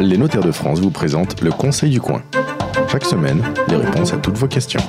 Les 0.00 0.16
notaires 0.16 0.42
de 0.42 0.52
France 0.52 0.80
vous 0.80 0.90
présentent 0.90 1.40
le 1.40 1.50
Conseil 1.50 1.90
du 1.90 2.00
coin. 2.00 2.22
Chaque 2.90 3.04
semaine, 3.04 3.42
les 3.68 3.76
réponses 3.76 4.12
à 4.12 4.16
toutes 4.16 4.36
vos 4.36 4.48
questions. 4.48 4.80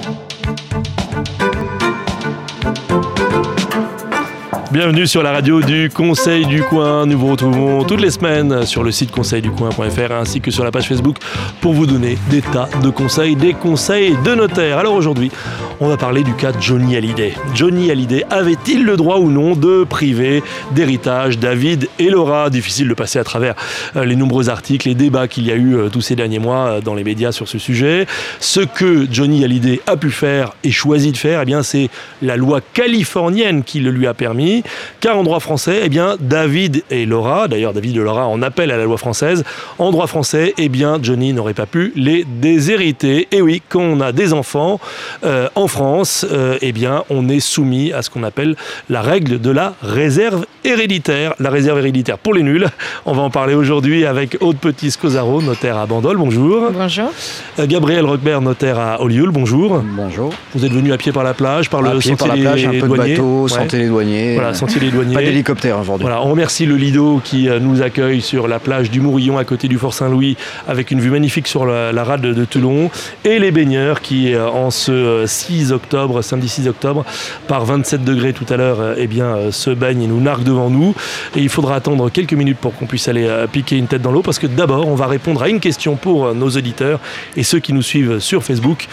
Bienvenue 4.71 5.07
sur 5.07 5.23
la 5.23 5.31
radio 5.31 5.61
du 5.61 5.89
Conseil 5.89 6.45
du 6.45 6.61
Coin. 6.61 7.05
Nous 7.05 7.17
vous 7.17 7.27
retrouvons 7.27 7.83
toutes 7.83 8.01
les 8.01 8.11
semaines 8.11 8.65
sur 8.65 8.83
le 8.83 8.91
site 8.91 9.11
conseilducoin.fr 9.11 10.11
ainsi 10.11 10.41
que 10.41 10.51
sur 10.51 10.63
la 10.63 10.71
page 10.71 10.87
Facebook 10.87 11.17
pour 11.61 11.73
vous 11.73 11.85
donner 11.85 12.17
des 12.29 12.41
tas 12.41 12.67
de 12.83 12.89
conseils, 12.89 13.35
des 13.35 13.53
conseils 13.53 14.15
de 14.25 14.35
notaires. 14.35 14.77
Alors 14.77 14.93
aujourd'hui, 14.93 15.31
on 15.79 15.87
va 15.87 15.97
parler 15.97 16.23
du 16.23 16.33
cas 16.33 16.51
de 16.51 16.59
Johnny 16.59 16.95
Hallyday. 16.95 17.33
Johnny 17.53 17.91
Hallyday 17.91 18.25
avait-il 18.29 18.83
le 18.83 18.97
droit 18.97 19.17
ou 19.17 19.29
non 19.29 19.55
de 19.55 19.83
priver 19.83 20.41
d'héritage 20.71 21.37
David 21.37 21.87
et 21.99 22.09
Laura? 22.09 22.49
Difficile 22.49 22.87
de 22.87 22.93
passer 22.93 23.19
à 23.19 23.23
travers 23.23 23.53
euh, 23.95 24.05
les 24.05 24.15
nombreux 24.15 24.49
articles 24.49 24.89
et 24.89 24.95
débats 24.95 25.27
qu'il 25.27 25.45
y 25.45 25.51
a 25.51 25.55
eu 25.55 25.75
euh, 25.75 25.89
tous 25.89 26.01
ces 26.01 26.15
derniers 26.15 26.39
mois 26.39 26.67
euh, 26.67 26.81
dans 26.81 26.95
les 26.95 27.03
médias 27.03 27.31
sur 27.31 27.47
ce 27.47 27.59
sujet. 27.59 28.07
Ce 28.39 28.61
que 28.61 29.07
Johnny 29.11 29.43
Hallyday 29.43 29.81
a 29.85 29.97
pu 29.97 30.09
faire 30.09 30.53
et 30.63 30.71
choisi 30.71 31.11
de 31.11 31.17
faire, 31.17 31.41
eh 31.41 31.45
bien, 31.45 31.61
c'est 31.61 31.89
la 32.21 32.37
loi 32.37 32.59
californienne 32.73 33.63
qui 33.63 33.79
le 33.79 33.91
lui 33.91 34.07
a 34.07 34.13
permis. 34.13 34.63
Car 34.99 35.17
en 35.17 35.23
droit 35.23 35.39
français, 35.39 35.81
eh 35.83 35.89
bien, 35.89 36.15
David 36.19 36.83
et 36.89 37.05
Laura, 37.05 37.47
d'ailleurs 37.47 37.73
David 37.73 37.97
et 37.97 37.99
Laura 37.99 38.27
en 38.27 38.41
appellent 38.41 38.71
à 38.71 38.77
la 38.77 38.85
loi 38.85 38.97
française, 38.97 39.43
en 39.77 39.91
droit 39.91 40.07
français, 40.07 40.53
eh 40.57 40.69
bien, 40.69 40.97
Johnny 41.01 41.33
n'aurait 41.33 41.53
pas 41.53 41.67
pu 41.67 41.91
les 41.95 42.25
déshériter. 42.25 43.27
Et 43.31 43.41
oui, 43.41 43.61
quand 43.69 43.81
on 43.81 44.01
a 44.01 44.11
des 44.11 44.33
enfants 44.33 44.79
en 45.23 45.66
France, 45.67 46.25
euh, 46.31 46.57
eh 46.61 46.71
bien, 46.71 47.03
on 47.09 47.29
est 47.29 47.39
soumis 47.39 47.91
à 47.93 48.01
ce 48.01 48.09
qu'on 48.09 48.23
appelle 48.23 48.55
la 48.89 49.01
règle 49.01 49.39
de 49.39 49.51
la 49.51 49.73
réserve 49.81 50.45
héréditaire. 50.63 51.33
La 51.39 51.49
réserve 51.49 51.79
héréditaire 51.79 52.17
pour 52.17 52.33
les 52.33 52.43
nuls. 52.43 52.67
On 53.05 53.13
va 53.13 53.21
en 53.21 53.29
parler 53.29 53.55
aujourd'hui 53.55 54.05
avec 54.05 54.37
Aude 54.41 54.57
Petit-Scosaro, 54.57 55.41
notaire 55.41 55.77
à 55.77 55.85
Bandol. 55.85 56.17
Bonjour. 56.17 56.71
Bonjour. 56.71 57.11
Euh, 57.59 57.67
Gabriel 57.67 58.05
Roquebert, 58.05 58.41
notaire 58.41 58.79
à 58.79 59.01
Olioul. 59.01 59.31
Bonjour. 59.31 59.81
Bonjour. 59.83 60.33
Vous 60.53 60.65
êtes 60.65 60.71
venu 60.71 60.91
à 60.93 60.97
pied 60.97 61.11
par 61.11 61.23
la 61.23 61.33
plage, 61.33 61.69
par 61.69 61.81
le 61.81 61.93
sentier 62.01 62.15
par 62.15 62.27
la 62.27 62.35
plage, 62.35 62.65
un 62.65 62.71
peu 62.71 62.87
de 62.87 62.95
bateau, 62.95 63.47
sentier 63.47 63.79
les 63.79 63.87
douaniers. 63.87 64.35
Voilà, 64.35 64.53
sentier 64.53 64.81
les 64.81 64.91
douaniers. 64.91 65.13
Pas 65.13 65.21
d'hélicoptère 65.21 65.79
aujourd'hui. 65.79 66.03
Voilà, 66.03 66.21
on 66.21 66.29
remercie 66.29 66.65
le 66.65 66.75
Lido 66.75 67.21
qui 67.23 67.49
euh, 67.49 67.59
nous 67.59 67.81
accueille 67.81 68.21
sur 68.21 68.47
la 68.47 68.59
plage 68.59 68.91
du 68.91 68.99
Mourillon 68.99 69.37
à 69.37 69.45
côté 69.45 69.67
du 69.67 69.77
Fort 69.77 69.93
Saint-Louis 69.93 70.37
avec 70.67 70.91
une 70.91 70.99
vue 70.99 71.11
magnifique 71.11 71.47
sur 71.47 71.65
la, 71.65 72.03
rade 72.03 72.21
de, 72.21 72.45
Toulon 72.45 72.89
et 73.25 73.39
les 73.39 73.51
baigneurs 73.51 74.01
qui 74.01 74.33
en 74.37 74.71
ce 74.71 75.23
6 75.25 75.56
octobre, 75.71 76.21
samedi 76.21 76.47
6 76.47 76.67
octobre, 76.67 77.05
par 77.47 77.65
27 77.65 78.03
degrés 78.03 78.33
tout 78.33 78.45
à 78.49 78.57
l'heure, 78.57 78.95
eh 78.97 79.07
bien, 79.07 79.25
euh, 79.25 79.51
se 79.51 79.69
baigne 79.69 80.03
et 80.03 80.07
nous 80.07 80.21
nargue 80.21 80.43
devant 80.43 80.69
nous. 80.69 80.95
Et 81.35 81.39
il 81.41 81.49
faudra 81.49 81.75
attendre 81.75 82.09
quelques 82.09 82.33
minutes 82.33 82.57
pour 82.57 82.75
qu'on 82.75 82.85
puisse 82.85 83.07
aller 83.07 83.25
euh, 83.25 83.47
piquer 83.47 83.77
une 83.77 83.87
tête 83.87 84.01
dans 84.01 84.11
l'eau, 84.11 84.21
parce 84.21 84.39
que 84.39 84.47
d'abord, 84.47 84.87
on 84.87 84.95
va 84.95 85.07
répondre 85.07 85.41
à 85.43 85.49
une 85.49 85.59
question 85.59 85.95
pour 85.95 86.25
euh, 86.25 86.33
nos 86.33 86.49
auditeurs 86.49 86.99
et 87.35 87.43
ceux 87.43 87.59
qui 87.59 87.73
nous 87.73 87.81
suivent 87.81 88.19
sur 88.19 88.43
Facebook 88.43 88.87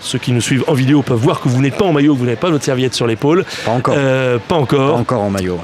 ceux 0.00 0.20
qui 0.20 0.30
nous 0.30 0.40
suivent 0.40 0.62
en 0.68 0.74
vidéo 0.74 1.02
peuvent 1.02 1.18
voir 1.18 1.40
que 1.40 1.48
vous 1.48 1.60
n'êtes 1.60 1.76
pas 1.76 1.84
en 1.84 1.92
maillot, 1.92 2.14
que 2.14 2.20
vous 2.20 2.24
n'avez 2.24 2.36
pas 2.36 2.50
votre 2.50 2.64
serviette 2.64 2.94
sur 2.94 3.08
l'épaule. 3.08 3.44
Pas 3.64 3.72
encore. 3.72 3.96
pas 4.46 4.54
encore. 4.54 4.92
Pas 4.92 5.00
encore 5.00 5.22
en 5.22 5.30
maillot. 5.30 5.58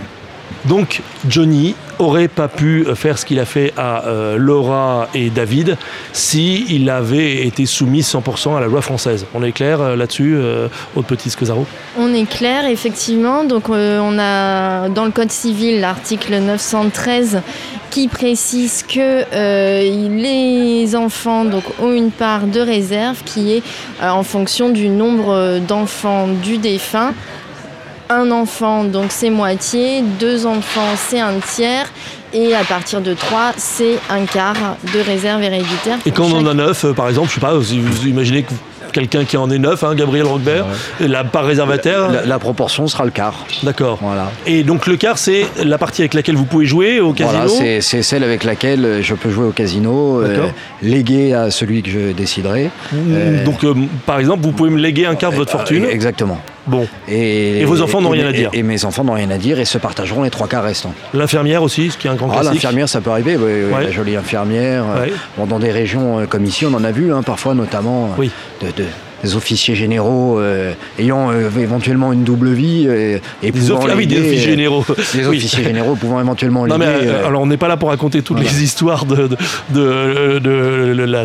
Donc 0.64 1.02
Johnny 1.28 1.76
aurait 1.98 2.28
pas 2.28 2.48
pu 2.48 2.84
faire 2.94 3.18
ce 3.18 3.24
qu'il 3.24 3.38
a 3.38 3.44
fait 3.44 3.72
à 3.76 4.04
euh, 4.06 4.36
Laura 4.36 5.08
et 5.14 5.30
David 5.30 5.76
si 6.12 6.82
avait 6.90 7.46
été 7.46 7.66
soumis 7.66 8.00
100% 8.00 8.56
à 8.56 8.60
la 8.60 8.66
loi 8.66 8.82
française. 8.82 9.26
On 9.34 9.42
est 9.42 9.52
clair 9.52 9.80
euh, 9.80 9.96
là-dessus, 9.96 10.34
euh, 10.36 10.68
Aude 10.96 11.06
Petit 11.06 11.30
Scosaro 11.30 11.66
On 11.98 12.12
est 12.12 12.28
clair, 12.28 12.66
effectivement. 12.66 13.44
Donc 13.44 13.68
on 13.68 14.18
a 14.18 14.88
dans 14.88 15.04
le 15.04 15.10
Code 15.10 15.30
civil 15.30 15.80
l'article 15.80 16.38
913 16.38 17.40
qui 17.90 18.08
précise 18.08 18.82
que 18.82 19.24
les 20.08 20.96
enfants 20.96 21.44
donc, 21.44 21.62
ont 21.80 21.92
une 21.92 22.10
part 22.10 22.46
de 22.46 22.60
réserve 22.60 23.22
qui 23.24 23.52
est 23.52 23.62
en 24.02 24.24
fonction 24.24 24.68
du 24.68 24.88
nombre 24.88 25.60
d'enfants 25.60 26.26
du 26.26 26.58
défunt 26.58 27.12
un 28.10 28.30
enfant, 28.30 28.84
donc 28.84 29.06
c'est 29.10 29.30
moitié, 29.30 30.02
deux 30.20 30.46
enfants, 30.46 30.94
c'est 30.96 31.20
un 31.20 31.38
tiers, 31.40 31.86
et 32.32 32.54
à 32.54 32.64
partir 32.64 33.00
de 33.00 33.14
trois, 33.14 33.52
c'est 33.56 33.98
un 34.10 34.24
quart 34.26 34.76
de 34.92 35.00
réserve 35.00 35.42
héréditaire. 35.42 35.98
Et 36.04 36.10
quand 36.10 36.24
on 36.24 36.38
en 36.38 36.46
a 36.46 36.54
neuf, 36.54 36.84
euh, 36.84 36.92
par 36.92 37.08
exemple, 37.08 37.28
je 37.28 37.34
sais 37.34 37.40
pas, 37.40 37.54
vous 37.54 38.06
imaginez 38.06 38.42
que 38.42 38.52
quelqu'un 38.92 39.24
qui 39.24 39.36
en 39.36 39.50
est 39.50 39.58
neuf, 39.58 39.82
hein, 39.82 39.94
Gabriel 39.94 40.26
Roquebert, 40.26 40.66
la 41.00 41.24
part 41.24 41.44
réservataire 41.44 42.24
la, 42.24 42.38
proportion 42.38 42.86
sera 42.86 43.04
le 43.04 43.10
quart. 43.10 43.44
D'accord. 43.62 43.98
Voilà. 44.00 44.30
Et 44.46 44.62
donc 44.62 44.86
le 44.86 44.96
quart, 44.96 45.18
c'est 45.18 45.46
la 45.62 45.78
partie 45.78 46.02
avec 46.02 46.14
laquelle 46.14 46.36
vous 46.36 46.44
pouvez 46.44 46.64
jouer 46.64 47.00
au 47.00 47.12
casino 47.12 47.48
Voilà, 47.48 47.80
c'est 47.80 48.02
celle 48.02 48.22
avec 48.22 48.44
laquelle 48.44 49.00
je 49.02 49.14
peux 49.14 49.30
jouer 49.30 49.46
au 49.46 49.50
casino, 49.50 50.22
euh, 50.22 50.46
léguer 50.80 51.34
à 51.34 51.50
celui 51.50 51.82
que 51.82 51.90
je 51.90 52.12
déciderai. 52.12 52.70
Mmh, 52.92 52.96
euh, 53.10 53.44
donc 53.44 53.64
par 54.06 54.20
exemple, 54.20 54.42
vous 54.42 54.52
pouvez 54.52 54.70
me 54.70 54.78
léguer 54.78 55.06
un 55.06 55.16
quart 55.16 55.32
de 55.32 55.36
votre 55.36 55.50
fortune 55.50 55.84
Exactement. 55.90 56.38
Bon. 56.66 56.86
Et, 57.08 57.64
vos 57.64 57.82
enfants 57.82 58.00
n'ont 58.00 58.10
rien 58.10 58.26
à 58.26 58.32
dire 58.32 58.50
et, 58.52 58.62
mes 58.62 58.84
enfants 58.84 59.04
n'ont 59.04 59.12
rien 59.12 59.30
à 59.30 59.38
dire 59.38 59.58
et 59.58 59.64
se 59.64 59.78
partageront 59.78 60.22
les 60.22 60.30
trois 60.30 60.48
quarts 60.48 60.64
restants. 60.64 60.94
L'infirmière 61.12 61.62
aussi, 61.62 61.90
ce 61.90 61.98
qui 61.98 62.06
est 62.06 62.10
un 62.10 62.14
grand 62.14 62.30
ah, 62.30 62.42
L'infirmière, 62.42 62.88
ça 62.88 63.00
peut 63.00 63.10
arriver, 63.10 63.36
la 63.70 63.90
jolie 63.90 64.16
infirmière. 64.16 64.84
Bon, 65.36 65.46
dans 65.46 65.58
des 65.58 65.70
régions 65.70 66.20
euh, 66.20 66.26
comme 66.26 66.44
ici, 66.44 66.64
on 66.66 66.74
en 66.74 66.84
a 66.84 66.90
vu, 66.90 67.12
hein, 67.12 67.22
parfois 67.22 67.54
notamment 67.54 68.10
euh, 68.18 68.70
de, 68.76 68.84
des 69.24 69.36
officiers 69.36 69.74
généraux 69.74 70.38
euh, 70.38 70.74
ayant 70.98 71.30
euh, 71.30 71.48
éventuellement 71.58 72.12
une 72.12 72.24
double 72.24 72.52
vie 72.52 72.84
euh, 72.86 73.18
et 73.42 73.52
pouvant 73.52 73.80
ah 73.88 73.94
oui, 73.96 74.06
des 74.06 74.18
officiers 74.18 74.50
généraux. 74.50 74.84
Des 75.14 75.26
officiers 75.26 75.64
généraux 75.64 75.94
pouvant 75.94 76.20
éventuellement 76.20 76.66
non, 76.66 76.76
mais, 76.78 77.08
alors 77.24 77.40
on 77.40 77.46
n'est 77.46 77.56
pas 77.56 77.68
là 77.68 77.76
pour 77.76 77.88
raconter 77.88 78.22
toutes 78.22 78.40
les 78.40 78.62
histoires 78.62 79.06
de, 79.06 79.28
de, 79.70 80.38
de, 80.38 81.04
la, 81.04 81.24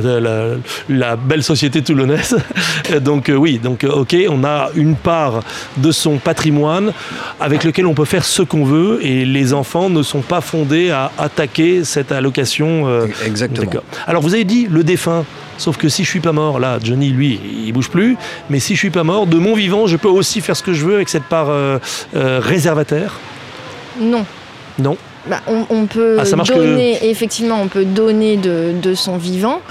la, 0.89 1.15
belle 1.15 1.43
société 1.43 1.81
toulonnaise. 1.81 2.37
Donc 3.01 3.31
oui, 3.35 3.59
donc 3.59 3.85
ok, 3.87 4.15
on 4.29 4.43
a 4.43 4.69
une 4.75 4.95
part 4.95 5.41
de 5.77 5.91
son 5.91 6.17
patrimoine 6.17 6.91
avec 7.39 7.63
lequel 7.63 7.85
on 7.85 7.93
peut 7.93 8.05
faire 8.05 8.25
ce 8.25 8.41
qu'on 8.41 8.63
veut 8.63 8.99
et 9.03 9.25
les 9.25 9.53
enfants 9.53 9.89
ne 9.89 10.01
sont 10.03 10.21
pas 10.21 10.41
fondés 10.41 10.89
à 10.89 11.11
attaquer 11.17 11.83
cette 11.83 12.11
allocation. 12.11 12.87
Exactement. 13.25 13.71
Alors 14.07 14.21
vous 14.21 14.33
avez 14.33 14.45
dit 14.45 14.67
le 14.69 14.83
défunt. 14.83 15.25
Sauf 15.59 15.77
que 15.77 15.89
si 15.89 16.05
je 16.05 16.09
suis 16.09 16.21
pas 16.21 16.31
mort, 16.31 16.59
là, 16.59 16.79
Johnny, 16.81 17.09
lui, 17.09 17.39
il 17.65 17.71
bouge 17.73 17.89
plus. 17.89 18.17
Mais 18.49 18.59
si 18.59 18.75
je 18.75 18.79
suis 18.79 18.89
pas 18.89 19.03
mort, 19.03 19.27
de 19.27 19.37
mon 19.37 19.53
vivant, 19.53 19.87
je 19.87 19.97
peux 19.97 20.07
aussi 20.07 20.39
faire 20.39 20.55
ce 20.55 20.63
que 20.63 20.73
je 20.73 20.85
veux 20.85 20.95
avec 20.95 21.09
cette 21.09 21.25
part 21.25 21.49
euh, 21.49 21.77
euh, 22.15 22.39
réservataire 22.41 23.19
Non. 23.99 24.25
Non. 24.79 24.97
Bah, 25.27 25.41
on, 25.47 25.85
peut 25.85 26.17
ah, 26.17 26.43
donner, 26.45 27.09
effectivement, 27.09 27.61
on 27.61 27.67
peut 27.67 27.83
donner 27.83 28.37
de, 28.37 28.93
son 28.95 29.17
vivant. 29.17 29.61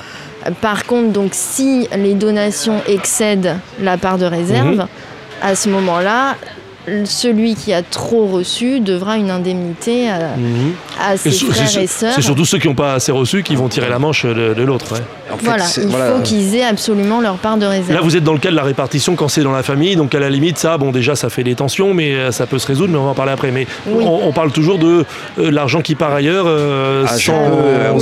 Par 0.60 0.84
contre, 0.84 1.10
donc, 1.10 1.31
si 1.32 1.88
les 1.97 2.15
donations 2.15 2.81
excèdent 2.87 3.56
la 3.81 3.97
part 3.97 4.19
de 4.19 4.26
réserve, 4.26 4.76
mhm. 4.76 4.87
à 5.43 5.55
ce 5.56 5.70
moment-là, 5.70 6.37
celui 7.04 7.54
qui 7.54 7.72
a 7.72 7.82
trop 7.82 8.26
reçu 8.26 8.81
devra 8.81 9.16
une 9.16 9.31
indemnité 9.31 10.10
à, 10.10 10.37
mhm. 10.37 11.16
ses 11.16 11.31
frères 11.31 11.78
et 11.78 11.87
sœurs. 11.87 12.12
C'est 12.15 12.22
surtout 12.22 12.44
ceux 12.44 12.59
qui 12.59 12.69
n'ont 12.69 12.75
pas 12.75 12.94
assez 12.94 13.12
reçu 13.12 13.43
qui 13.43 13.56
vont 13.56 13.69
tirer 13.69 13.88
la 13.88 13.99
manche 13.99 14.25
de, 14.25 14.62
l'autre. 14.62 14.94
voilà, 15.43 15.65
il 15.76 15.91
faut 15.91 16.22
qu'ils 16.22 16.54
aient 16.56 16.65
absolument 16.65 17.21
leur 17.21 17.37
part 17.37 17.56
de 17.56 17.66
réserve. 17.66 17.93
Là, 17.93 18.00
vous 18.00 18.16
êtes 18.16 18.25
dans 18.25 18.32
le 18.32 18.38
cas 18.38 18.50
de 18.50 18.56
la 18.56 18.62
répartition 18.62 19.15
quand 19.16 19.28
c'est 19.28 19.43
dans 19.43 19.53
la 19.53 19.62
famille, 19.62 19.97
donc 19.97 20.15
à 20.15 20.19
la 20.19 20.31
limite, 20.31 20.59
ça, 20.59 20.78
bon, 20.78 20.91
déjà, 20.91 21.15
ça 21.15 21.31
fait 21.31 21.44
des 21.44 21.54
tensions, 21.54 21.94
mais 21.94 22.15
euh, 22.15 22.32
ça 22.32 22.47
peut 22.47 22.59
se 22.59 22.66
résoudre, 22.66 22.93
mais 22.93 22.99
on 22.99 23.05
va 23.05 23.10
en 23.10 23.15
parler 23.15 23.32
après. 23.32 23.50
Mais 23.50 23.66
on, 23.91 24.32
parle 24.32 24.53
toujours 24.53 24.78
de 24.78 25.05
euh, 25.38 25.50
l'argent 25.50 25.81
qui 25.81 25.94
part 25.94 26.12
ailleurs 26.12 26.44
euh, 26.47 27.05
ah, 27.09 27.16
sans, 27.19 27.94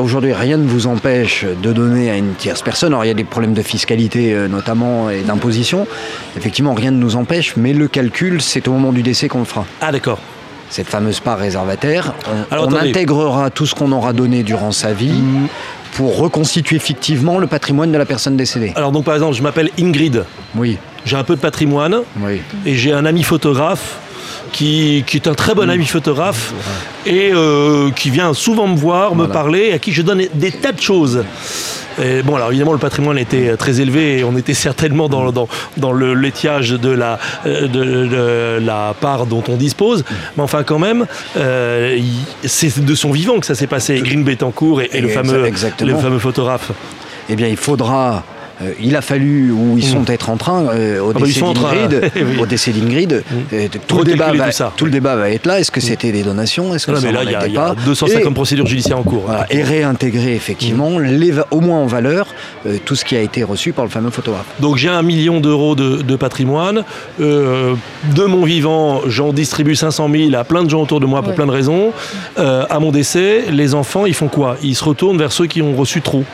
Aujourd'hui, 0.00 0.32
rien 0.32 0.56
ne 0.56 0.66
vous 0.66 0.86
empêche 0.86 1.44
de 1.62 1.72
donner 1.72 2.10
à 2.10 2.16
une 2.16 2.34
tierce 2.34 2.62
personne. 2.62 2.92
Alors, 2.92 3.04
il 3.04 3.08
y 3.08 3.10
a 3.10 3.14
des 3.14 3.24
problèmes 3.24 3.54
de 3.54 3.62
fiscalité, 3.62 4.34
notamment, 4.48 5.10
et 5.10 5.22
d'imposition. 5.22 5.86
Effectivement, 6.36 6.74
rien 6.74 6.90
ne 6.90 6.98
nous 6.98 7.16
empêche, 7.16 7.54
mais 7.56 7.72
le 7.72 7.88
calcul, 7.88 8.07
c'est 8.40 8.68
au 8.68 8.72
moment 8.72 8.92
du 8.92 9.02
décès 9.02 9.28
qu'on 9.28 9.40
le 9.40 9.44
fera. 9.44 9.64
Ah, 9.80 9.92
d'accord 9.92 10.18
cette 10.70 10.88
fameuse 10.88 11.20
part 11.20 11.38
réservataire. 11.38 12.12
On, 12.50 12.74
intégrera 12.74 13.48
tout 13.48 13.64
ce 13.64 13.74
qu'on 13.74 13.90
aura 13.90 14.12
donné 14.12 14.42
durant 14.42 14.70
sa 14.70 14.92
vie. 14.92 15.12
Mm 15.12 15.48
pour 15.92 16.18
reconstituer 16.18 16.78
fictivement 16.78 17.38
le 17.38 17.46
patrimoine 17.46 17.90
de 17.90 17.98
la 17.98 18.06
personne 18.06 18.36
décédée. 18.36 18.72
Alors 18.76 18.92
donc 18.92 19.04
par 19.04 19.14
exemple, 19.14 19.34
je 19.34 19.42
m'appelle 19.42 19.70
Ingrid. 19.78 20.24
Oui. 20.54 20.78
J'ai 21.04 21.16
un 21.16 21.24
peu 21.24 21.34
de 21.34 21.40
patrimoine. 21.40 21.96
Oui. 22.20 22.40
Et 22.66 22.74
j'ai 22.76 22.92
un 22.92 23.04
ami 23.04 23.22
photographe 23.22 23.98
qui, 24.52 25.04
est 25.14 25.26
un 25.26 25.34
très 25.34 25.54
bon 25.54 25.68
ami 25.70 25.86
photographe 25.86 26.52
et 27.06 27.30
euh, 27.32 27.90
qui 27.90 28.10
vient 28.10 28.34
souvent 28.34 28.66
me 28.66 28.76
voir, 28.76 29.14
me 29.14 29.26
parler, 29.26 29.72
à 29.72 29.78
qui 29.78 29.92
je 29.92 30.02
donne 30.02 30.24
des 30.34 30.52
tas 30.52 30.72
de 30.72 30.80
choses 30.80 31.24
bon, 32.24 32.36
alors 32.36 32.48
évidemment, 32.48 32.72
le 32.72 32.78
patrimoine 32.78 33.18
était 33.18 33.56
très 33.56 33.80
élevé 33.80 34.18
et 34.18 34.24
on 34.24 34.36
était 34.36 34.54
certainement 34.54 35.08
dans, 35.08 35.32
dans, 35.76 35.92
le 35.92 36.14
laitiage 36.14 36.70
de 36.70 36.90
la, 36.90 37.18
de, 37.44 38.58
la 38.60 38.94
part 39.00 39.26
dont 39.26 39.42
on 39.48 39.56
dispose. 39.56 40.04
Mais 40.36 40.42
enfin, 40.42 40.62
quand 40.62 40.78
même, 40.78 41.06
euh, 41.36 41.98
c'est 42.44 42.84
de 42.84 42.94
son 42.94 43.10
vivant 43.10 43.40
que 43.40 43.46
ça 43.46 43.54
s'est 43.54 43.66
passé. 43.66 44.00
Green 44.00 44.24
Betancourt 44.24 44.82
et, 44.82 44.90
et 44.92 45.00
le, 45.00 45.08
fameux, 45.08 45.50
le 45.80 45.96
fameux 45.96 46.18
photographe. 46.18 46.70
Eh 47.28 47.36
bien, 47.36 47.48
il 47.48 47.56
faudra 47.56 48.24
il 48.80 48.96
a 48.96 49.02
fallu, 49.02 49.52
ou 49.52 49.76
ils 49.78 49.84
sont 49.84 50.02
peut-être 50.02 50.30
en 50.30 50.36
train, 50.36 50.64
au, 50.64 51.12
ah 51.14 51.20
décès 51.20 51.40
d'Ingrid, 51.40 52.10
au 52.40 52.46
décès 52.46 52.72
d'Ingrid, 52.72 53.22
tout, 53.86 53.98
le 53.98 54.04
débat 54.04 54.32
va, 54.32 54.50
tout, 54.76 54.84
le 54.84 54.90
débat 54.90 55.16
va 55.16 55.30
être 55.30 55.46
là. 55.46 55.60
Est-ce 55.60 55.70
que 55.70 55.80
c'était 55.80 56.12
des 56.12 56.22
donations? 56.22 56.74
Est-ce 56.74 56.86
que 56.86 56.92
non, 56.92 57.00
ça 57.00 57.06
mais 57.06 57.12
là, 57.12 57.24
il 57.24 57.52
y, 57.52 57.56
a 57.56 57.74
250 57.84 58.34
procédures 58.34 58.66
judiciaires 58.66 58.98
en 58.98 59.02
cours. 59.02 59.30
et 59.50 59.62
réintégrer 59.62 60.34
effectivement, 60.34 60.98
les, 60.98 61.32
au 61.50 61.60
moins 61.60 61.78
en 61.78 61.86
valeur, 61.86 62.26
tout 62.84 62.94
ce 62.94 63.04
qui 63.04 63.16
a 63.16 63.20
été 63.20 63.42
reçu 63.42 63.72
par 63.72 63.84
le 63.84 63.90
fameux 63.90 64.10
photographe. 64.10 64.46
Donc 64.60 64.76
j'ai 64.76 64.88
un 64.88 65.02
million 65.02 65.40
d'euros 65.40 65.74
de, 65.74 66.16
patrimoine. 66.16 66.84
de 67.18 68.24
mon 68.24 68.44
vivant, 68.44 69.02
j'en 69.06 69.32
distribue 69.32 69.76
500 69.76 70.08
000 70.10 70.34
à 70.34 70.44
plein 70.44 70.64
de 70.64 70.70
gens 70.70 70.82
autour 70.82 71.00
de 71.00 71.06
moi 71.06 71.22
pour 71.22 71.34
plein 71.34 71.46
de 71.46 71.52
raisons. 71.52 71.92
à 72.36 72.78
mon 72.80 72.90
décès, 72.90 73.44
les 73.50 73.74
enfants, 73.74 74.06
ils 74.06 74.14
font 74.14 74.28
quoi? 74.28 74.56
Ils 74.62 74.74
se 74.74 74.84
retournent 74.84 75.18
vers 75.18 75.32
ceux 75.32 75.46
qui 75.46 75.62
ont 75.62 75.74
reçu 75.74 76.00
trop. 76.00 76.24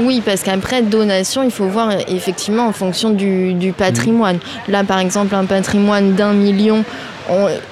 Oui, 0.00 0.22
parce 0.24 0.42
qu'après 0.42 0.82
donation, 0.82 1.42
il 1.42 1.50
faut 1.50 1.66
voir 1.66 1.90
effectivement 2.08 2.66
en 2.66 2.72
fonction 2.72 3.10
du, 3.10 3.74
patrimoine. 3.76 4.38
Là, 4.68 4.84
par 4.84 4.98
exemple, 4.98 5.34
un 5.34 5.44
patrimoine 5.44 6.14
d'un 6.14 6.32
million, 6.32 6.84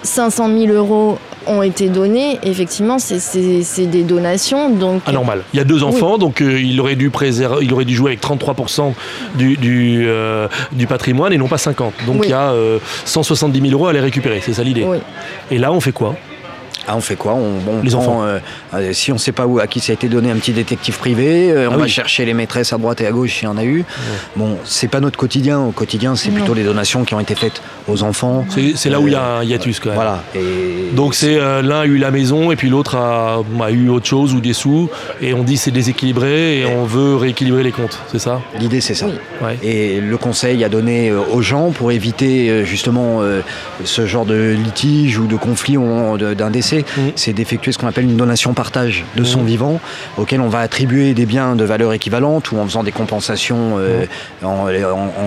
500 0.03 0.49
000 0.59 0.73
euros 0.73 1.19
ont 1.47 1.63
été 1.63 1.89
donnés. 1.89 2.39
Effectivement, 2.43 2.99
c'est 2.99 3.87
des 3.87 4.03
donations. 4.03 4.71
Donc... 4.71 5.03
Ah, 5.07 5.13
normal. 5.13 5.43
Il 5.55 5.57
y 5.57 5.61
a 5.61 5.65
deux 5.65 5.83
enfants, 5.83 6.19
donc 6.19 6.41
euh, 6.41 6.61
il, 6.61 6.79
aurait 6.81 6.97
dû 6.97 7.11
préserver, 7.11 7.65
il 7.65 7.73
aurait 7.73 7.85
dû 7.85 7.95
jouer 7.95 8.11
avec 8.11 8.23
33% 8.23 8.93
du, 9.35 9.57
du, 9.57 10.05
euh, 10.07 10.49
du, 10.73 10.87
patrimoine 10.87 11.33
et 11.33 11.39
non 11.39 11.49
pas 11.49 11.59
50. 11.59 11.95
Donc 12.07 12.25
il 12.25 12.31
y 12.31 12.35
a 12.35 12.53
170 13.05 13.59
euh, 13.59 13.63
000 13.63 13.73
euros 13.73 13.89
à 13.89 13.93
les 13.93 14.01
récupérer. 14.01 14.41
C'est 14.45 14.53
ça 14.53 14.63
l'idée. 14.63 14.87
Et 15.51 15.59
là, 15.59 15.73
on 15.73 15.81
fait 15.81 15.93
quoi? 15.93 16.17
Ah, 16.89 16.97
on 16.97 17.01
fait 17.03 17.17
quoi 17.17 17.35
on, 17.35 17.83
les 17.83 17.95
enfants. 17.95 18.25
Euh, 18.25 18.39
euh, 18.73 18.93
si 18.95 19.13
on 19.13 19.17
ne 19.17 19.21
sait 19.21 19.33
pas 19.33 19.47
où, 19.47 19.59
à 19.59 19.67
qui 19.67 19.79
ça 19.81 19.93
a 19.93 19.95
été 19.95 20.09
donné, 20.09 20.31
un 20.31 20.37
petit 20.37 20.53
détective 20.53 20.97
privé. 20.97 21.51
Euh, 21.51 21.69
on 21.69 21.75
ah 21.75 21.77
va 21.77 21.87
chercher 21.87 22.25
les 22.25 22.33
maîtresses 22.33 22.73
à 22.73 22.79
droite 22.79 23.03
et 23.03 23.07
à 23.07 23.11
gauche, 23.11 23.43
il 23.43 23.45
y 23.45 23.49
en 23.49 23.59
a 23.59 23.65
eu. 23.65 23.85
Bon, 24.37 24.57
c'est 24.65 24.89
pas 24.89 25.01
notre 25.01 25.19
quotidien. 25.19 25.61
Au 25.61 25.71
quotidien, 25.71 26.17
c'est 26.17 26.31
plutôt 26.31 26.55
les 26.55 26.65
donations 26.65 27.05
qui 27.05 27.15
ont 27.15 27.21
été 27.21 27.35
faites 27.35 27.61
aux 27.89 28.03
enfants. 28.03 28.47
C'est 28.75 28.89
là 28.89 29.01
où 29.01 29.07
il 29.07 29.13
y 29.13 29.17
a 29.17 29.39
un 29.39 29.45
hiatus 29.45 29.81
quand 29.81 29.91
même. 29.91 29.97
Voilà. 29.97 30.23
Et 30.35 30.95
Donc 30.95 31.15
c'est 31.15 31.37
l'un 31.63 31.81
a 31.81 31.87
eu 31.87 31.99
la 31.99 32.11
maison 32.11 32.51
et 32.51 32.57
puis 32.57 32.71
l'autre 32.71 32.97
a, 32.97 33.43
eu 33.71 33.91
autre 33.91 34.07
chose 34.07 34.33
ou 34.33 34.41
des 34.41 34.55
sous 34.55 34.89
et 35.21 35.35
on 35.35 35.43
dit 35.43 35.59
c'est 35.59 35.71
déséquilibré 35.71 36.61
et, 36.61 36.67
on 36.67 36.85
veut 36.85 37.17
rééquilibrer 37.17 37.63
les 37.63 37.73
comptes, 37.73 37.99
c'est 38.11 38.19
ça? 38.19 38.41
L'idée 38.59 38.81
c'est 38.81 38.95
ça. 38.95 39.07
Et 39.63 40.01
le 40.01 40.17
conseil 40.17 40.65
a 40.65 40.69
donné 40.69 41.13
aux 41.13 41.43
gens 41.43 41.71
pour 41.71 41.93
éviter 41.93 42.65
justement 42.65 43.21
ce 43.85 44.07
genre 44.07 44.25
de 44.25 44.57
litige 44.65 45.19
ou 45.19 45.27
de 45.27 45.37
conflit 45.37 45.77
d'un 46.19 46.51
décès 46.51 46.78
Mm. 46.83 47.13
c'est 47.17 47.33
d'effectuer 47.33 47.73
ce 47.73 47.79
qu'on 47.79 47.87
appelle 47.87 48.05
une 48.05 48.17
donation 48.17 48.55
partage 48.55 49.05
de 49.17 49.25
son 49.25 49.43
mm. 49.43 49.47
vivant, 49.47 49.81
auquel 50.17 50.41
on 50.41 50.49
va 50.49 50.61
attribuer 50.61 51.15
des 51.15 51.27
biens 51.27 51.57
de 51.57 51.65
valeur 51.65 51.93
équivalente 51.93 52.53
ou 52.53 52.59
en 52.59 52.67
faisant 52.67 52.83
des 52.83 52.93
compensations 52.93 53.77
euh, 53.79 54.05
mm. 54.43 54.47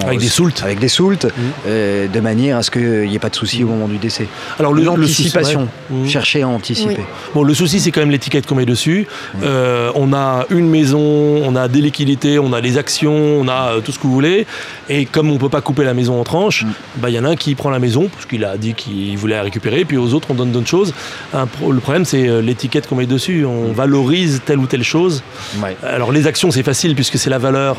avec 0.06 0.20
des 0.20 0.28
soultes, 0.28 0.62
avec 0.64 0.80
des 0.80 0.88
soultes 0.88 1.28
euh, 1.68 2.08
de 2.08 2.20
manière 2.20 2.58
à 2.58 2.64
ce 2.64 2.72
qu'il 2.72 3.08
n'y 3.08 3.16
ait 3.16 3.20
pas 3.20 3.30
de 3.30 3.36
souci 3.36 3.64
au 3.64 3.68
moment 3.68 3.88
du 3.88 3.98
décès. 3.98 4.28
Alors 4.60 4.74
l'anticipation, 4.74 5.68
chercher 6.08 6.44
à 6.44 6.48
anticiper. 6.48 7.06
Bon, 7.34 7.44
le 7.44 7.54
souci 7.54 7.80
c'est 7.80 7.92
quand 7.92 8.02
même 8.02 8.12
l'étiquette 8.12 8.46
qu'on 8.46 8.56
met 8.56 8.66
dessus. 8.66 9.08
Euh, 9.44 9.92
on 9.96 10.14
a 10.14 10.46
une 10.50 10.70
maison, 10.70 11.00
on 11.00 11.56
a 11.56 11.68
des 11.68 11.82
liquidités, 11.82 12.40
on 12.40 12.54
a 12.54 12.62
des 12.62 12.78
actions, 12.78 13.14
on 13.14 13.48
a 13.48 13.82
tout 13.84 13.92
ce 13.92 14.00
que 14.00 14.04
vous 14.04 14.14
voulez, 14.14 14.46
et 14.90 15.06
comme 15.06 15.30
on 15.30 15.34
ne 15.34 15.40
peut 15.40 15.50
pas 15.50 15.62
couper 15.62 15.84
la 15.84 15.94
maison 15.94 16.20
en 16.20 16.24
tranches, 16.24 16.66
bah, 16.98 17.10
il 17.10 17.16
y 17.16 17.20
en 17.20 17.26
a 17.26 17.30
un 17.30 17.36
qui 17.36 17.56
prend 17.56 17.70
la 17.70 17.80
maison 17.80 18.10
parce 18.12 18.26
qu'il 18.26 18.46
a 18.46 18.58
dit 18.58 18.74
qu'il 18.74 19.18
voulait 19.18 19.36
la 19.36 19.44
récupérer, 19.44 19.86
puis 19.86 19.98
aux 19.98 20.14
autres 20.14 20.28
on 20.30 20.34
donne 20.34 20.52
d'autres 20.52 20.68
choses 20.68 20.94
le 21.46 21.80
problème, 21.80 22.06
c'est 22.06 22.28
euh, 22.28 22.42
l'étiquette 22.42 22.88
qu'on 22.88 22.96
met 22.96 23.06
dessus. 23.06 23.46
On 23.46 23.72
valorise 23.72 24.42
telle 24.46 24.60
ou 24.60 24.68
telle 24.68 24.84
chose. 24.84 25.24
Alors 25.84 26.12
les 26.12 26.28
actions, 26.28 26.52
c'est 26.52 26.64
facile 26.64 26.96
puisque 26.96 27.18
c'est 27.18 27.30
la 27.30 27.38
valeur 27.40 27.78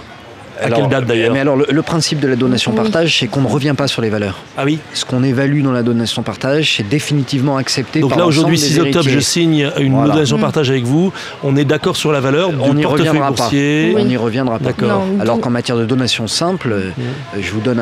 à 0.61 0.71
quelle 0.71 0.89
date 0.89 1.07
d'ailleurs 1.07 1.33
Mais 1.33 1.41
alors, 1.41 1.57
le, 1.57 1.83
principe 1.83 2.21
de 2.21 2.29
la 2.29 2.37
donation-partage, 2.37 3.19
c'est 3.19 3.27
qu'on 3.27 3.43
ne 3.43 3.49
revient 3.49 3.75
pas 3.77 3.89
sur 3.89 4.03
les 4.03 4.11
valeurs. 4.11 4.39
Ah 4.57 4.63
oui 4.65 4.79
Ce 4.95 5.05
qu'on 5.05 5.23
évalue 5.23 5.63
dans 5.63 5.73
la 5.73 5.83
donation-partage, 5.83 6.77
c'est 6.77 6.89
définitivement 6.89 7.57
accepté 7.57 8.01
Donc 8.01 8.17
là, 8.17 8.27
aujourd'hui, 8.27 8.59
6 8.59 8.81
octobre, 8.81 9.09
je 9.09 9.19
signe 9.19 9.71
une 9.79 10.03
donation-partage 10.05 10.71
avec 10.71 10.85
vous. 10.85 11.13
On 11.43 11.57
est 11.57 11.65
d'accord 11.65 11.97
sur 11.97 12.13
la 12.13 12.21
valeur 12.21 12.51
on 12.61 12.75
du 12.75 12.83
portefeuille 12.83 13.21
boursier. 13.21 13.95
On 13.97 14.05
n'y 14.05 14.17
reviendra 14.17 14.59
pas. 14.59 14.67
D'accord. 14.67 15.05
Alors 15.21 15.41
qu'en 15.41 15.51
matière 15.51 15.77
de 15.77 15.85
donation 15.85 16.27
simple, 16.27 16.73
euh, 16.73 16.91
je 17.41 17.51
vous 17.53 17.61
donne 17.61 17.81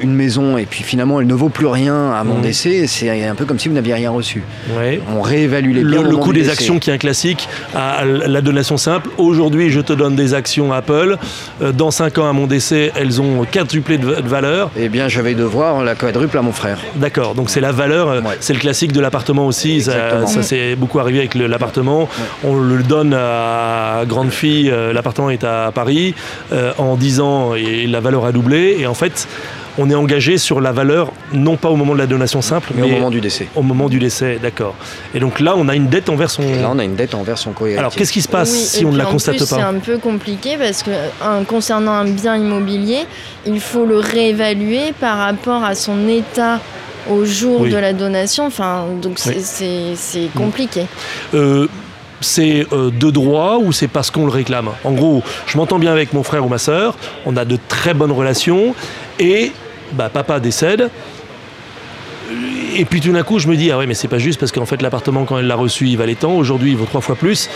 une 0.00 0.14
maison 0.14 0.58
et 0.58 0.66
puis 0.66 0.82
finalement, 0.82 1.20
elle 1.20 1.26
ne 1.26 1.34
vaut 1.34 1.48
plus 1.48 1.66
rien 1.66 2.12
à 2.12 2.24
mon 2.24 2.40
décès. 2.40 2.86
C'est 2.86 3.24
un 3.24 3.34
peu 3.34 3.44
comme 3.44 3.58
si 3.58 3.68
vous 3.68 3.74
n'aviez 3.74 3.94
rien 3.94 4.10
reçu. 4.10 4.42
On 5.14 5.20
réévalue 5.20 5.74
les 5.74 5.84
biens. 5.84 6.02
Le, 6.02 6.16
coût 6.16 6.32
des 6.32 6.50
actions 6.50 6.78
qui 6.78 6.90
est 6.90 6.94
un 6.94 6.98
classique 6.98 7.48
à 7.74 8.04
la 8.04 8.40
donation 8.40 8.76
simple. 8.76 9.10
Aujourd'hui, 9.18 9.70
je 9.70 9.80
te 9.80 9.92
donne 9.92 10.16
des 10.16 10.34
actions 10.34 10.72
Apple. 10.72 11.16
Euh, 11.62 11.72
dans 11.72 11.90
5 11.90 12.18
ans 12.18 12.28
à 12.28 12.32
mon 12.32 12.46
décès, 12.46 12.92
elles 12.94 13.20
ont 13.20 13.44
quadruplé 13.44 13.98
de 13.98 14.06
valeur. 14.06 14.70
Eh 14.76 14.88
bien, 14.88 15.08
je 15.08 15.20
vais 15.20 15.34
devoir 15.34 15.84
la 15.84 15.94
quadruple 15.94 16.38
à 16.38 16.42
mon 16.42 16.52
frère. 16.52 16.78
D'accord, 16.96 17.34
donc 17.34 17.50
c'est 17.50 17.60
la 17.60 17.72
valeur, 17.72 18.08
euh, 18.08 18.20
c'est 18.40 18.52
le 18.52 18.60
classique 18.60 18.92
de 18.92 19.00
l'appartement 19.00 19.46
aussi. 19.46 19.82
Ça, 19.82 20.26
s'est 20.42 20.76
beaucoup 20.76 20.98
arrivé 20.98 21.18
avec 21.18 21.34
l'appartement. 21.34 22.08
On 22.44 22.54
le 22.54 22.82
donne 22.82 23.14
à 23.14 24.02
grande 24.06 24.30
fille, 24.30 24.70
euh, 24.70 24.92
l'appartement 24.92 25.30
est 25.30 25.44
à 25.44 25.70
Paris. 25.74 26.14
en 26.78 26.96
10 26.96 27.20
ans, 27.20 27.54
et 27.54 27.86
la 27.86 28.00
valeur 28.00 28.24
a 28.24 28.32
doublé. 28.32 28.76
Et 28.78 28.86
en 28.86 28.94
fait, 28.94 29.28
on 29.78 29.88
est 29.90 29.94
engagé 29.94 30.38
sur 30.38 30.60
la 30.60 30.72
valeur, 30.72 31.12
non 31.32 31.56
pas 31.56 31.70
au 31.70 31.76
moment 31.76 31.94
de 31.94 31.98
la 31.98 32.06
donation 32.06 32.42
simple, 32.42 32.72
mais, 32.74 32.82
au 32.82 32.88
moment 32.88 33.10
du 33.10 33.20
décès. 33.20 33.46
Au 33.54 33.62
moment 33.62 33.88
du 33.88 33.98
décès, 33.98 34.38
d'accord. 34.42 34.74
Et 35.14 35.20
donc 35.20 35.40
là, 35.40 35.54
on 35.56 35.68
a 35.68 35.76
une 35.76 35.86
dette 35.86 36.08
envers 36.08 36.30
son. 36.30 36.42
là, 36.42 36.70
on 36.70 36.78
a 36.78 36.84
une 36.84 36.96
dette 36.96 37.14
envers 37.14 37.38
son 37.38 37.52
cohéritier. 37.52 37.78
Alors, 37.78 37.94
qu'est-ce 37.94 38.12
qui 38.12 38.22
se 38.22 38.28
passe 38.28 38.50
si 38.50 38.84
on 38.84 38.92
ne 38.92 38.98
la 38.98 39.04
constate 39.04 39.38
pas 39.38 39.46
C'est 39.46 39.60
un 39.60 39.78
peu 39.78 39.98
compliqué 39.98 40.56
parce 40.58 40.82
que 40.82 40.90
concernant 41.44 41.92
un 41.92 42.10
bien 42.10 42.36
immobilier, 42.36 43.06
il 43.46 43.60
faut 43.60 43.86
le 43.86 43.98
réévaluer 43.98 44.92
par 44.98 45.18
rapport 45.18 45.62
à 45.62 45.74
son 45.74 46.08
état 46.08 46.60
au 47.08 47.24
jour 47.24 47.66
de 47.66 47.76
la 47.76 47.92
donation. 47.92 48.46
Enfin, 48.46 48.84
donc 49.00 49.18
c'est 49.18 50.28
compliqué. 50.34 50.86
Euh, 51.34 51.68
c'est 52.20 52.66
euh, 52.72 52.90
de 52.90 53.10
droit 53.10 53.58
ou 53.58 53.72
c'est 53.72 53.86
parce 53.86 54.10
qu'on 54.10 54.24
le 54.24 54.32
réclame? 54.32 54.70
En 54.82 54.92
gros, 54.92 55.22
je 55.46 55.56
m'entends 55.56 55.78
bien 55.78 55.92
avec 55.92 56.12
mon 56.12 56.24
frère 56.24 56.44
ou 56.44 56.48
ma 56.48 56.58
soeur, 56.58 56.96
on 57.26 57.36
a 57.36 57.44
de 57.44 57.56
très 57.68 57.94
bonnes 57.94 58.10
relations 58.10 58.74
et 59.20 59.52
bah, 59.92 60.10
papa 60.12 60.40
décède. 60.40 60.90
Et 62.76 62.84
puis 62.84 63.00
tout 63.00 63.12
d'un 63.12 63.22
coup, 63.22 63.38
je 63.38 63.48
me 63.48 63.56
dis, 63.56 63.70
ah 63.70 63.78
ouais, 63.78 63.86
mais 63.86 63.94
c'est 63.94 64.08
pas 64.08 64.18
juste 64.18 64.38
parce 64.38 64.52
qu'en 64.52 64.66
fait, 64.66 64.82
l'appartement, 64.82 65.24
quand 65.24 65.38
elle 65.38 65.46
l'a 65.46 65.56
reçu, 65.56 65.86
il 65.86 65.96
valait 65.96 66.14
tant. 66.14 66.34
Aujourd'hui, 66.34 66.72
il 66.72 66.76
vaut 66.76 66.84
trois 66.84 67.00
fois 67.00 67.16
plus. 67.16 67.48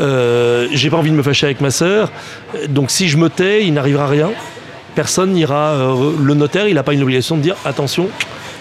Euh, 0.00 0.66
j'ai 0.72 0.90
pas 0.90 0.96
envie 0.96 1.10
de 1.10 1.16
me 1.16 1.22
fâcher 1.22 1.46
avec 1.46 1.60
ma 1.60 1.70
sœur. 1.70 2.10
Donc 2.68 2.90
si 2.90 3.08
je 3.08 3.16
me 3.16 3.28
tais, 3.28 3.64
il 3.64 3.74
n'arrivera 3.74 4.06
rien. 4.06 4.30
Personne 4.94 5.32
n'ira. 5.32 5.74
Euh, 5.74 6.12
le 6.20 6.34
notaire, 6.34 6.68
il 6.68 6.74
n'a 6.74 6.82
pas 6.82 6.94
une 6.94 7.02
obligation 7.02 7.36
de 7.36 7.42
dire, 7.42 7.56
attention, 7.64 8.08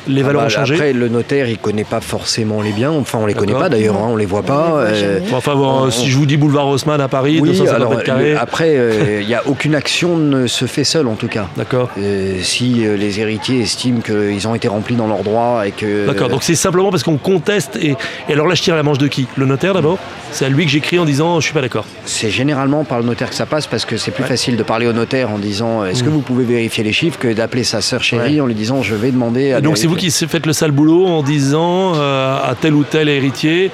les 0.08 0.22
ah 0.22 0.26
valeurs 0.26 0.42
bah, 0.42 0.48
ont 0.48 0.50
changé. 0.50 0.74
Après, 0.76 0.94
le 0.94 1.08
notaire, 1.08 1.48
il 1.48 1.58
connaît 1.58 1.84
pas 1.84 2.02
forcément 2.02 2.62
les 2.62 2.72
biens. 2.72 2.92
Enfin, 2.92 3.20
on 3.22 3.26
les 3.26 3.34
connaît 3.34 3.54
pas 3.54 3.70
d'ailleurs, 3.70 3.96
hein, 3.96 4.10
on 4.10 4.16
les 4.16 4.26
voit 4.26 4.44
pas. 4.44 4.78
Euh, 4.78 5.20
enfin, 5.32 5.90
si 5.92 6.10
je 6.10 6.18
vous 6.18 6.26
dis 6.26 6.38
boulevard 6.38 6.68
Haussmann 6.68 7.00
à 7.02 7.08
Paris, 7.08 7.40
oui, 7.42 7.50
250 7.50 7.90
mètres 7.90 8.04
carrés. 8.04 8.36
après, 8.36 8.74
euh, 8.76 9.20
il 9.22 9.28
n'y 9.28 9.36
a 9.36 9.44
aucune 9.48 9.76
action 9.76 10.18
ne 10.18 10.48
se 10.48 10.66
fait 10.66 10.84
seule 10.84 11.08
en 11.08 11.16
tout 11.16 11.28
cas. 11.28 11.48
D'accord. 11.58 11.90
Euh, 11.98 12.40
si 12.42 12.86
les 12.98 13.20
héritiers 13.20 13.62
estiment 13.62 14.02
qu'ils 14.02 14.48
ont 14.48 14.56
été 14.56 14.68
remplis 14.68 14.96
dans 14.96 15.08
leurs 15.08 15.24
droits 15.24 15.68
et 15.68 15.72
que. 15.72 16.08
D'accord. 16.08 16.30
Donc 16.30 16.44
c'est 16.44 16.56
simplement 16.56 16.92
parce 16.92 17.04
qu'on 17.04 17.18
conteste 17.18 17.78
et, 17.78 17.96
et, 18.30 18.34
alors 18.34 18.48
là, 18.48 18.56
je 18.56 18.62
tire 18.62 18.76
la 18.76 18.84
manche 18.84 18.98
de 18.98 19.08
qui? 19.08 19.28
Le 19.36 19.46
notaire 19.46 19.74
d'abord? 19.74 19.98
C'est 20.32 20.46
à 20.46 20.50
lui 20.50 20.66
que 20.66 20.72
j'écris 20.72 20.98
en 20.98 21.06
disant 21.06 21.40
je 21.40 21.46
suis 21.46 21.54
pas 21.54 21.62
d'accord. 21.62 21.86
C'est 22.06 22.30
généralement 22.30 22.84
par 22.84 23.00
le 23.00 23.06
notaire 23.06 23.30
que 23.30 23.36
ça 23.36 23.46
passe 23.46 23.68
parce 23.68 23.86
que 23.86 23.98
c'est 23.98 24.12
plus 24.12 24.24
facile 24.24 24.58
de 24.58 24.64
parler 24.64 24.88
au 24.88 24.94
notaire 24.94 25.30
en 25.30 25.38
disant 25.38 25.86
est-ce 25.86 26.04
que 26.04 26.10
mm. 26.10 26.14
vous 26.14 26.22
pouvez 26.22 26.44
vérifier 26.44 26.84
les 26.84 26.94
chiffres 26.94 27.20
que 27.20 27.32
d'appeler 27.32 27.64
sa 27.64 27.82
sœur 27.82 28.04
chérie 28.04 28.42
en 28.42 28.46
lui 28.46 28.56
disant 28.56 28.82
je 28.82 28.96
vais 28.96 29.12
demander. 29.12 29.54
À 29.54 29.62
donc 29.62 29.78
c'est 29.78 29.88
vous 29.94 30.00
qui 30.00 30.10
faites 30.10 30.48
le 30.48 30.54
sale 30.54 30.72
boulot 30.72 31.06
en 31.06 31.22
disant 31.22 31.94
euh, 31.96 32.36
à 32.44 32.56
tel 32.56 32.74
ou 32.74 32.84
tel 32.84 33.10
héritier 33.10 33.70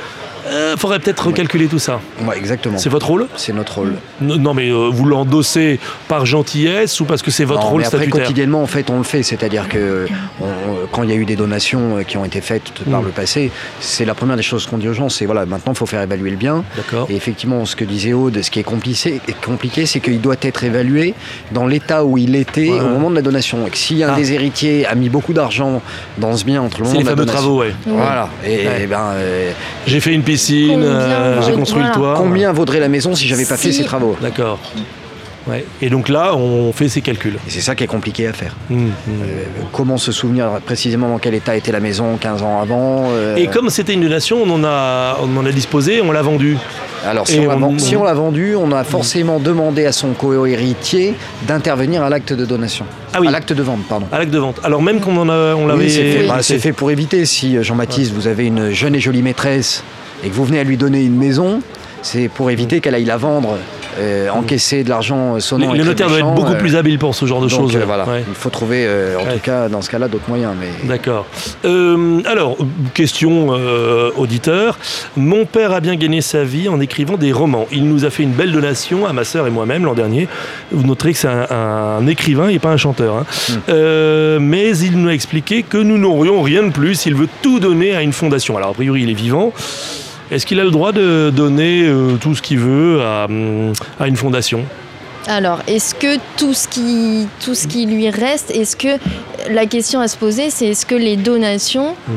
euh, 0.49 0.77
faudrait 0.77 0.99
peut-être 0.99 1.27
recalculer 1.27 1.67
tout 1.67 1.79
ça. 1.79 1.99
Ouais, 2.23 2.37
exactement. 2.37 2.77
C'est 2.77 2.89
votre 2.89 3.07
rôle 3.07 3.27
C'est 3.35 3.53
notre 3.53 3.75
rôle. 3.75 3.93
Non, 4.21 4.53
mais 4.53 4.69
euh, 4.69 4.89
vous 4.91 5.05
l'endossez 5.05 5.79
par 6.07 6.25
gentillesse 6.25 6.99
ou 6.99 7.05
parce 7.05 7.21
que 7.21 7.31
c'est 7.31 7.45
votre 7.45 7.65
rôle 7.65 7.81
mais 7.81 7.87
après, 7.87 8.07
quotidiennement, 8.07 8.61
en 8.61 8.67
fait, 8.67 8.89
on 8.89 8.97
le 8.97 9.03
fait. 9.03 9.23
C'est-à-dire 9.23 9.69
que 9.69 10.07
quand 10.91 11.03
il 11.03 11.09
y 11.09 11.13
a 11.13 11.15
eu 11.15 11.25
des 11.25 11.35
donations 11.35 11.97
euh, 11.97 12.03
qui 12.03 12.17
ont 12.17 12.25
été 12.25 12.41
faites 12.41 12.71
par 12.89 13.01
mm. 13.01 13.05
le 13.05 13.11
passé, 13.11 13.51
c'est 13.79 14.05
la 14.05 14.15
première 14.15 14.35
des 14.35 14.43
choses 14.43 14.65
qu'on 14.65 14.77
dit 14.77 14.87
aux 14.87 14.93
gens. 14.93 15.09
C'est 15.09 15.25
voilà, 15.25 15.45
maintenant, 15.45 15.73
il 15.73 15.77
faut 15.77 15.85
faire 15.85 16.01
évaluer 16.01 16.31
le 16.31 16.37
bien. 16.37 16.63
D'accord. 16.75 17.07
Et 17.09 17.15
effectivement, 17.15 17.65
ce 17.65 17.75
que 17.75 17.85
disait 17.85 18.13
Aude, 18.13 18.41
ce 18.41 18.51
qui 18.51 18.59
est 18.59 18.63
compliqué, 18.63 19.21
compliqué 19.45 19.85
c'est 19.85 19.99
qu'il 19.99 20.21
doit 20.21 20.35
être 20.41 20.63
évalué 20.63 21.13
dans 21.51 21.67
l'état 21.67 22.05
où 22.05 22.17
il 22.17 22.35
était 22.35 22.69
au 22.69 22.87
moment 22.87 23.09
de 23.09 23.15
la 23.15 23.21
donation. 23.21 23.65
Et 23.67 23.69
que 23.69 23.77
si 23.77 24.03
un 24.03 24.13
ah. 24.13 24.15
des 24.15 24.33
héritiers 24.33 24.85
a 24.85 24.95
mis 24.95 25.09
beaucoup 25.09 25.33
d'argent 25.33 25.81
dans 26.17 26.35
ce 26.35 26.45
bien 26.45 26.61
entre 26.61 26.79
le 26.79 26.87
moment 26.87 27.01
de 27.01 27.05
la 27.05 27.15
donation, 27.15 27.39
travaux, 27.39 27.59
ouais. 27.59 27.73
Voilà. 27.85 28.29
Et, 28.45 28.87
ben, 28.87 29.13
j'ai 29.85 29.99
fait 29.99 30.13
une 30.13 30.23
piscine, 30.39 30.83
euh, 30.83 31.41
j'ai 31.41 31.53
construit 31.53 31.83
le 31.83 31.91
toit. 31.91 32.15
Combien 32.17 32.51
vaudrait 32.53 32.79
la 32.79 32.89
maison 32.89 33.15
si 33.15 33.27
j'avais 33.27 33.45
pas 33.45 33.57
fait 33.57 33.71
ces 33.71 33.83
travaux 33.83 34.15
D'accord. 34.21 34.59
Et 35.81 35.89
donc 35.89 36.09
là, 36.09 36.35
on 36.35 36.71
fait 36.73 36.89
ces 36.89 37.01
calculs. 37.01 37.35
Et 37.47 37.49
c'est 37.49 37.61
ça 37.61 37.75
qui 37.75 37.83
est 37.83 37.87
compliqué 37.87 38.27
à 38.27 38.33
faire. 38.33 38.55
Mmh, 38.69 38.75
mmh. 38.75 38.89
Euh, 39.09 39.43
comment 39.71 39.97
se 39.97 40.11
souvenir 40.11 40.59
précisément 40.65 41.09
dans 41.09 41.17
quel 41.17 41.33
état 41.33 41.55
était 41.55 41.71
la 41.71 41.79
maison 41.79 42.17
15 42.17 42.43
ans 42.43 42.61
avant 42.61 43.07
euh, 43.11 43.35
Et 43.35 43.47
comme 43.47 43.69
c'était 43.69 43.93
une 43.93 44.01
donation, 44.01 44.43
on 44.43 44.49
en 44.51 44.63
a, 44.63 45.17
on 45.21 45.35
en 45.37 45.45
a 45.45 45.51
disposé, 45.51 46.01
on 46.01 46.11
l'a 46.11 46.21
vendu. 46.21 46.57
Alors, 47.05 47.27
si 47.27 47.39
on, 47.39 48.03
l'a 48.03 48.13
vendu, 48.13 48.55
on 48.57 48.73
a 48.73 48.83
forcément 48.83 49.39
demandé 49.39 49.85
à 49.85 49.93
son 49.93 50.09
co-héritier 50.09 51.15
d'intervenir 51.47 52.03
à 52.03 52.09
l'acte 52.09 52.33
de 52.33 52.43
donation. 52.43 52.85
Ah 53.13 53.19
oui. 53.21 53.27
À 53.27 53.31
l'acte 53.31 53.53
de 53.53 53.63
vente, 53.63 53.87
pardon. 53.87 54.05
À 54.11 54.19
l'acte 54.19 54.31
de 54.31 54.37
vente. 54.37 54.59
Alors, 54.63 54.81
même 54.81 54.99
qu'on 54.99 55.15
en 55.15 55.29
a, 55.29 55.55
on 55.55 55.65
l'avait. 55.65 55.87
c'est 55.87 56.27
bah, 56.27 56.41
fait, 56.41 56.73
pour 56.73 56.91
éviter. 56.91 57.25
Si 57.25 57.57
euh, 57.57 57.63
Jean-Baptiste, 57.63 58.11
vous 58.13 58.27
avez 58.27 58.45
une 58.45 58.71
jeune 58.71 58.95
et 58.95 58.99
jolie 58.99 59.21
maîtresse 59.21 59.83
et 60.23 60.29
que 60.29 60.33
vous 60.33 60.45
venez 60.45 60.59
à 60.59 60.63
lui 60.63 60.77
donner 60.77 61.03
une 61.03 61.17
maison, 61.17 61.61
c'est 62.01 62.29
pour 62.29 62.51
éviter 62.51 62.79
qu'elle 62.79 62.95
aille 62.95 63.05
la 63.05 63.17
vendre 63.17 63.57
euh, 63.99 64.29
encaisser 64.29 64.83
de 64.83 64.89
l'argent 64.89 65.39
sonnant. 65.39 65.73
Les, 65.73 65.83
notaires 65.83 66.07
doivent 66.07 66.19
être 66.19 66.33
beaucoup 66.33 66.53
euh, 66.53 66.59
plus 66.59 66.75
habiles 66.75 66.99
pour 66.99 67.15
ce 67.15 67.25
genre 67.25 67.41
de 67.41 67.47
choses. 67.47 67.75
Euh, 67.75 67.83
voilà, 67.85 68.05
il 68.27 68.35
faut 68.35 68.49
trouver, 68.49 68.87
en 69.19 69.25
tout 69.33 69.39
cas, 69.39 69.67
dans 69.67 69.81
ce 69.81 69.89
cas-là, 69.89 70.07
d'autres 70.07 70.29
moyens. 70.29 70.53
Mais... 70.59 70.87
D'accord. 70.87 71.25
alors, 71.63 72.57
question 72.93 73.49
auditeur. 74.17 74.77
Mon 75.17 75.45
père 75.45 75.73
a 75.73 75.79
bien 75.79 75.95
gagné 75.95 76.21
sa 76.21 76.43
vie 76.43 76.69
en 76.69 76.79
écrivant 76.79 77.17
des 77.17 77.31
romans. 77.31 77.67
Il 77.71 77.87
nous 77.87 78.05
a 78.05 78.09
fait 78.09 78.23
une 78.23 78.31
belle 78.31 78.51
donation 78.51 79.05
à 79.05 79.13
ma 79.13 79.23
sœur 79.23 79.47
et 79.47 79.49
moi-même 79.49 79.83
l'an 79.85 79.95
dernier. 79.95 80.27
Vous 80.71 80.85
noterez 80.85 81.13
que 81.13 81.19
c'est 81.19 81.27
un, 81.27 82.07
écrivain 82.07 82.49
et 82.49 82.59
pas 82.59 82.69
un 82.69 82.77
chanteur. 82.77 83.15
Hein. 83.17 83.25
Hmm. 83.67 84.39
mais 84.39 84.77
il 84.77 84.97
nous 84.97 85.09
a 85.09 85.13
expliqué 85.13 85.63
que 85.63 85.77
nous 85.77 85.97
n'aurions 85.97 86.41
rien 86.41 86.63
de 86.63 86.71
plus. 86.71 87.05
Il 87.05 87.15
veut 87.15 87.29
tout 87.41 87.59
donner 87.59 87.95
à 87.95 88.01
une 88.01 88.13
fondation. 88.13 88.55
Alors, 88.55 88.69
a 88.69 88.73
priori, 88.73 89.03
il 89.03 89.09
est 89.09 89.13
vivant. 89.13 89.51
Est-ce 90.31 90.45
qu'il 90.45 90.59
a 90.59 90.63
le 90.63 90.71
droit 90.71 90.91
de 90.91 91.31
donner 91.35 91.83
euh, 91.85 92.15
tout 92.17 92.35
ce 92.35 92.41
qu'il 92.41 92.59
veut 92.59 93.01
à, 93.01 93.27
une 93.27 94.15
fondation? 94.15 94.63
Alors, 95.27 95.61
est-ce 95.67 95.95
que 95.95 96.17
tout 96.37 96.53
ce 96.53 96.67
qui, 96.67 97.27
tout 97.43 97.55
ce 97.55 97.67
qui 97.67 97.85
lui 97.85 98.09
reste, 98.09 98.51
est-ce 98.51 98.75
que 98.75 98.99
la 99.51 99.65
question 99.65 99.99
à 99.99 100.07
se 100.07 100.17
poser, 100.17 100.49
c'est 100.49 100.67
est-ce 100.67 100.85
que 100.85 100.95
les 100.95 101.17
donations 101.17 101.95
mmh. 102.07 102.11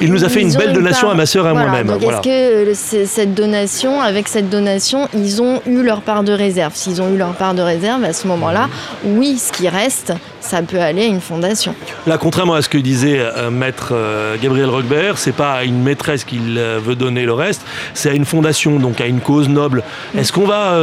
Il 0.00 0.12
nous 0.12 0.24
a 0.24 0.28
fait 0.28 0.42
une 0.42 0.52
belle 0.54 0.72
donation 0.72 1.10
à 1.10 1.14
ma 1.14 1.26
sœur 1.26 1.46
et 1.46 1.50
à 1.50 1.54
moi-même. 1.54 1.90
est-ce 1.90 2.20
que 2.20 3.06
cette 3.06 3.34
donation, 3.34 4.00
avec 4.00 4.28
cette 4.28 4.50
donation, 4.50 5.08
ils 5.14 5.42
ont 5.42 5.60
eu 5.66 5.82
leur 5.82 6.02
part 6.02 6.22
de 6.22 6.32
réserve? 6.32 6.74
S'ils 6.74 7.00
ont 7.00 7.12
eu 7.12 7.16
leur 7.16 7.34
part 7.34 7.54
de 7.54 7.62
réserve, 7.62 8.04
à 8.04 8.12
ce 8.12 8.26
moment-là, 8.26 8.68
oui, 9.04 9.38
ce 9.38 9.52
qui 9.52 9.68
reste, 9.68 10.12
ça 10.40 10.62
peut 10.62 10.80
aller 10.80 11.02
à 11.02 11.06
une 11.06 11.20
fondation. 11.20 11.74
Là, 12.06 12.18
contrairement 12.18 12.54
à 12.54 12.62
ce 12.62 12.68
que 12.68 12.78
disait 12.78 13.18
euh, 13.18 13.50
maître 13.50 13.90
euh, 13.92 14.36
Gabriel 14.40 14.68
Rockbert, 14.68 15.18
c'est 15.18 15.32
pas 15.32 15.52
à 15.52 15.64
une 15.64 15.82
maîtresse 15.82 16.24
qu'il 16.24 16.58
euh, 16.58 16.78
veut 16.82 16.96
donner 16.96 17.24
le 17.24 17.32
reste, 17.32 17.62
c'est 17.94 18.10
à 18.10 18.14
une 18.14 18.24
fondation, 18.24 18.78
donc 18.78 19.00
à 19.00 19.06
une 19.06 19.20
cause 19.20 19.48
noble. 19.48 19.82
Est-ce 20.16 20.32
qu'on 20.32 20.46
va 20.46 20.78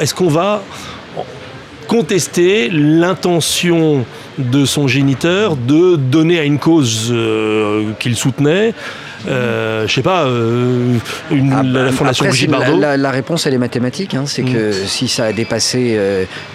est-ce 0.00 0.14
qu'on 0.14 0.28
va 0.28 0.62
contester 1.92 2.70
l'intention 2.70 4.06
de 4.38 4.64
son 4.64 4.88
géniteur 4.88 5.56
de 5.56 5.96
donner 5.96 6.38
à 6.38 6.44
une 6.44 6.58
cause 6.58 7.10
euh, 7.10 7.90
qu'il 7.98 8.16
soutenait 8.16 8.72
euh, 9.28 9.86
je 9.86 9.92
sais 9.92 10.02
pas, 10.02 10.24
euh, 10.24 10.96
une, 11.30 11.52
ah, 11.52 11.62
la, 11.62 11.92
fondation 11.92 12.26
Brigitte 12.26 12.50
la, 12.50 12.96
la, 12.96 13.10
réponse, 13.10 13.46
elle 13.46 13.54
est 13.54 13.58
mathématique. 13.58 14.14
Hein. 14.14 14.24
c'est 14.26 14.42
mm. 14.42 14.52
que 14.52 14.72
si 14.72 15.08
ça 15.08 15.24
a 15.24 15.32
dépassé 15.32 15.98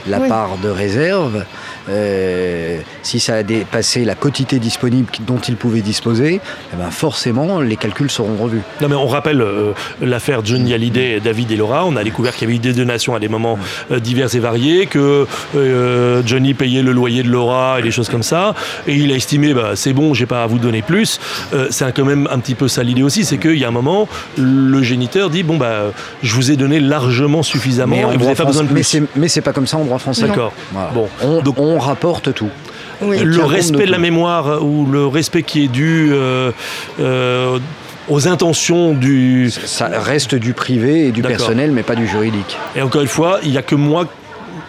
la 0.08 0.20
part 0.20 0.58
de 0.58 0.70
réserve, 0.70 1.44
euh, 1.90 2.80
si 3.02 3.20
ça 3.20 3.36
a 3.36 3.44
dépassé 3.44 4.04
la 4.04 4.16
quantité 4.16 4.60
disponible 4.60 5.08
dont 5.26 5.38
il 5.38 5.56
pouvait 5.56 5.82
disposer, 5.82 6.42
eh 6.74 6.76
ben 6.76 6.92
forcément 6.92 7.62
les 7.62 7.78
calculs 7.78 8.12
seront 8.12 8.36
revus. 8.36 8.62
Non 8.82 8.90
mais 8.90 8.96
on 8.96 9.08
rappelle 9.08 9.42
euh, 9.42 9.72
l'affaire 10.02 10.44
Johnny 10.44 10.74
Hallyday, 10.74 11.22
David 11.22 11.52
et 11.52 11.56
Laura. 11.56 11.86
On 11.86 11.96
a 11.96 12.04
découvert 12.04 12.36
qu'il 12.36 12.48
y 12.48 12.52
avait 12.52 12.58
eu 12.58 12.60
des 12.60 12.74
donations 12.74 13.16
à 13.16 13.20
des 13.20 13.30
moments 13.30 13.58
euh, 13.92 14.00
divers 14.00 14.34
et 14.36 14.40
variés, 14.40 14.88
que 14.88 15.26
Johnny 16.26 16.54
payait 16.54 16.82
le 16.82 16.92
loyer 16.92 17.24
de 17.24 17.30
Laura 17.30 17.80
et 17.80 17.84
des 17.84 17.92
choses 17.92 18.10
comme 18.10 18.24
ça, 18.24 18.54
et 18.88 18.96
il 18.96 19.12
a 19.12 19.16
estimé 19.16 19.54
bah, 19.54 19.72
c'est 19.76 19.94
bon, 19.94 20.14
j'ai 20.14 20.26
pas 20.26 20.44
à 20.44 20.48
vous 20.48 20.60
donner 20.60 20.82
plus. 20.82 21.20
c'est 21.70 21.94
quand 21.94 22.06
même 22.06 22.28
un 22.32 22.40
petit 22.40 22.56
peu 22.58 22.68
ça 22.68 22.84
l'idée 22.84 23.04
aussi, 23.04 23.26
c'est 23.26 23.38
qu'il 23.38 23.58
y 23.58 23.66
a 23.66 23.68
un 23.68 23.72
moment 23.72 24.08
le 24.38 24.82
géniteur 24.82 25.30
dit 25.30 25.44
bon 25.44 25.58
bah 25.58 25.92
je 26.24 26.36
vous 26.36 26.52
ai 26.52 26.56
donné 26.56 26.80
largement 26.80 27.44
suffisamment 27.44 27.96
et 28.12 28.18
vous 28.18 28.24
n'avez 28.24 28.36
pas 28.36 28.46
besoin 28.46 28.64
de 28.64 28.70
plus. 28.70 28.98
Mais 29.16 29.28
c'est 29.28 29.42
pas 29.42 29.54
comme 29.54 29.68
ça 29.68 29.78
en 29.78 29.86
droit 29.86 30.00
français. 30.00 30.28
D'accord. 30.28 30.54
Bon, 30.94 31.08
donc 31.42 31.60
on 31.60 31.80
rapporte 31.80 32.34
tout. 32.34 32.50
le 33.02 33.44
respect 33.44 33.86
de, 33.86 33.92
la 33.92 34.00
mémoire 34.00 34.64
ou 34.64 34.86
le 34.86 35.08
respect 35.08 35.44
qui 35.44 35.66
est 35.66 35.68
dû 35.68 36.10
euh, 36.12 36.52
euh, 37.00 37.60
aux 38.10 38.28
intentions 38.28 38.94
du... 38.94 39.52
Ça 39.52 39.88
reste 39.88 40.36
du 40.36 40.54
privé 40.54 41.08
et 41.08 41.12
du 41.12 41.22
personnel, 41.22 41.72
mais 41.72 41.84
pas 41.84 41.96
du 41.96 42.08
juridique. 42.08 42.58
Et 42.76 42.82
encore 42.82 43.02
une 43.02 43.08
fois, 43.08 43.40
il 43.44 43.52
n'y 43.52 43.58
a 43.58 43.62
que 43.62 43.76
moi, 43.76 44.06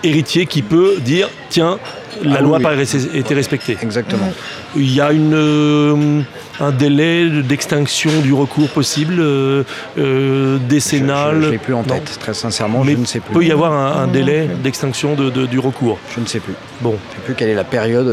héritier, 0.02 0.47
qui 0.47 0.62
peut 0.62 0.97
dire, 1.00 1.28
tiens, 1.49 1.78
la 2.23 2.37
ah 2.38 2.41
loi 2.41 2.59
n'a 2.59 2.69
pas 2.69 2.77
été 3.15 3.35
respectée. 3.35 3.77
Exactement. 3.83 4.33
Il 4.77 4.93
y 4.93 5.00
a 5.00 5.12
une, 5.12 5.35
euh, 5.35 6.21
un 6.61 6.71
délai 6.71 7.29
d'extinction 7.43 8.11
du 8.21 8.33
recours 8.33 8.69
possible, 8.71 9.17
euh, 9.19 9.62
euh, 9.99 10.59
décennal. 10.69 11.41
Je 11.43 11.47
ne 11.47 11.53
l'ai 11.53 11.59
plus 11.59 11.75
en 11.75 11.83
tête, 11.83 12.19
très 12.21 12.35
sincèrement, 12.35 12.85
Mais 12.85 12.93
je 12.93 12.99
ne 12.99 13.05
sais 13.05 13.21
plus. 13.21 13.35
peut 13.35 13.45
y 13.45 13.53
avoir 13.53 13.73
un, 13.73 14.07
délai 14.07 14.49
d'extinction 14.62 15.15
de, 15.15 15.47
du 15.47 15.59
recours 15.59 15.99
Je 16.15 16.21
ne 16.21 16.27
sais 16.27 16.41
plus. 16.41 16.55
Bon. 16.81 16.91
Je 16.91 16.95
ne 16.95 17.15
sais 17.15 17.25
plus 17.25 17.35
quelle 17.35 17.50
est 17.50 17.55
la 17.55 17.65
période 17.65 18.09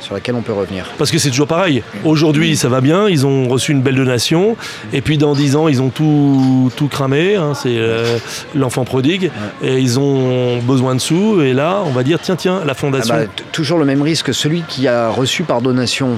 sur 0.00 0.14
laquelle 0.14 0.34
on 0.34 0.42
peut 0.42 0.52
revenir. 0.52 0.86
Parce 0.98 1.10
que 1.10 1.18
c'est 1.18 1.30
toujours 1.30 1.46
pareil. 1.46 1.82
Aujourd'hui, 2.04 2.56
ça 2.56 2.68
va 2.68 2.80
bien, 2.80 3.08
ils 3.08 3.26
ont 3.26 3.48
reçu 3.48 3.72
une 3.72 3.82
belle 3.82 3.96
donation, 3.96 4.56
et 4.92 5.00
puis 5.00 5.18
dans 5.18 5.34
10 5.34 5.56
ans, 5.56 5.68
ils 5.68 5.80
ont 5.82 5.90
tout, 5.90 6.70
tout 6.76 6.88
cramé, 6.88 7.36
hein, 7.36 7.52
c'est 7.54 7.76
euh, 7.76 8.18
l'enfant 8.54 8.84
prodigue, 8.84 9.30
et 9.62 9.78
ils 9.78 9.98
ont 9.98 10.58
besoin 10.58 10.94
de 10.94 11.00
sous, 11.00 11.40
et 11.42 11.52
là, 11.52 11.82
on 11.86 11.90
va 11.90 12.02
dire, 12.02 12.18
tiens, 12.20 12.36
tiens, 12.36 12.62
la 12.64 12.74
fondation... 12.74 13.14
Ah 13.16 13.24
bah, 13.24 13.44
toujours 13.52 13.78
le 13.78 13.84
même 13.84 14.02
risque, 14.02 14.32
celui 14.34 14.62
qui 14.62 14.88
a 14.88 15.10
reçu 15.10 15.42
par 15.42 15.60
donation... 15.60 16.10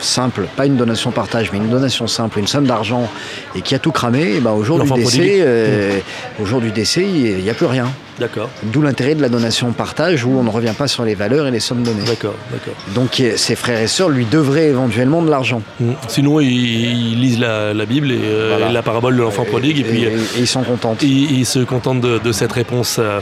simple, 0.00 0.46
pas 0.56 0.64
une 0.64 0.76
donation 0.76 1.10
partage, 1.10 1.50
mais 1.52 1.58
une 1.58 1.68
donation 1.68 2.06
simple, 2.06 2.38
une 2.38 2.46
somme 2.46 2.66
d'argent, 2.66 3.08
et 3.54 3.60
qui 3.60 3.74
a 3.74 3.78
tout 3.78 3.92
cramé, 3.92 4.36
et 4.36 4.40
bah, 4.40 4.52
au 4.52 4.64
jour 4.64 4.82
du 4.82 4.90
décès, 4.90 5.38
euh, 5.40 5.98
au 6.40 6.46
jour 6.46 6.60
du 6.60 6.70
décès, 6.70 7.02
il 7.02 7.42
n'y 7.42 7.50
a 7.50 7.54
plus 7.54 7.66
rien. 7.66 7.86
D'accord. 8.20 8.50
D'où 8.64 8.82
l'intérêt 8.82 9.14
de 9.14 9.22
la 9.22 9.30
donation 9.30 9.72
partage 9.72 10.26
où 10.26 10.30
on 10.38 10.42
ne 10.42 10.50
revient 10.50 10.74
pas 10.76 10.86
sur 10.86 11.04
les 11.04 11.14
valeurs 11.14 11.46
et 11.46 11.50
les 11.50 11.58
sommes 11.58 11.82
données. 11.82 12.04
D'accord, 12.04 12.34
d'accord. 12.52 12.74
Donc 12.94 13.22
ses 13.36 13.56
frères 13.56 13.80
et 13.80 13.86
sœurs 13.86 14.10
lui 14.10 14.26
devraient 14.26 14.68
éventuellement 14.68 15.22
de 15.22 15.30
l'argent. 15.30 15.62
Mmh. 15.80 15.92
Sinon, 16.06 16.38
ils, 16.40 17.18
lisent 17.18 17.38
la, 17.38 17.72
Bible 17.86 18.08
euh, 18.10 18.68
et 18.68 18.72
la 18.72 18.82
parabole 18.82 19.16
de 19.16 19.22
l'enfant 19.22 19.46
prodigue 19.46 19.80
et, 19.80 19.84
puis 19.84 20.04
ils 20.36 20.46
sont 20.46 20.62
contents. 20.62 20.94
Ils, 21.00 21.46
se 21.46 21.60
contentent 21.60 22.02
de, 22.02 22.32
cette 22.32 22.52
réponse 22.52 22.98
euh, 22.98 23.20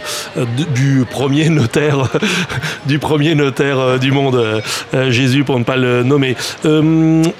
du 0.74 1.04
premier 1.08 1.48
notaire, 1.48 2.10
du 2.86 2.98
premier 2.98 3.36
notaire 3.36 3.78
euh, 3.78 3.98
du 3.98 4.10
monde, 4.10 4.62
Jésus 5.10 5.44
pour 5.44 5.60
ne 5.60 5.64
pas 5.64 5.76
le 5.76 6.02
nommer. 6.02 6.34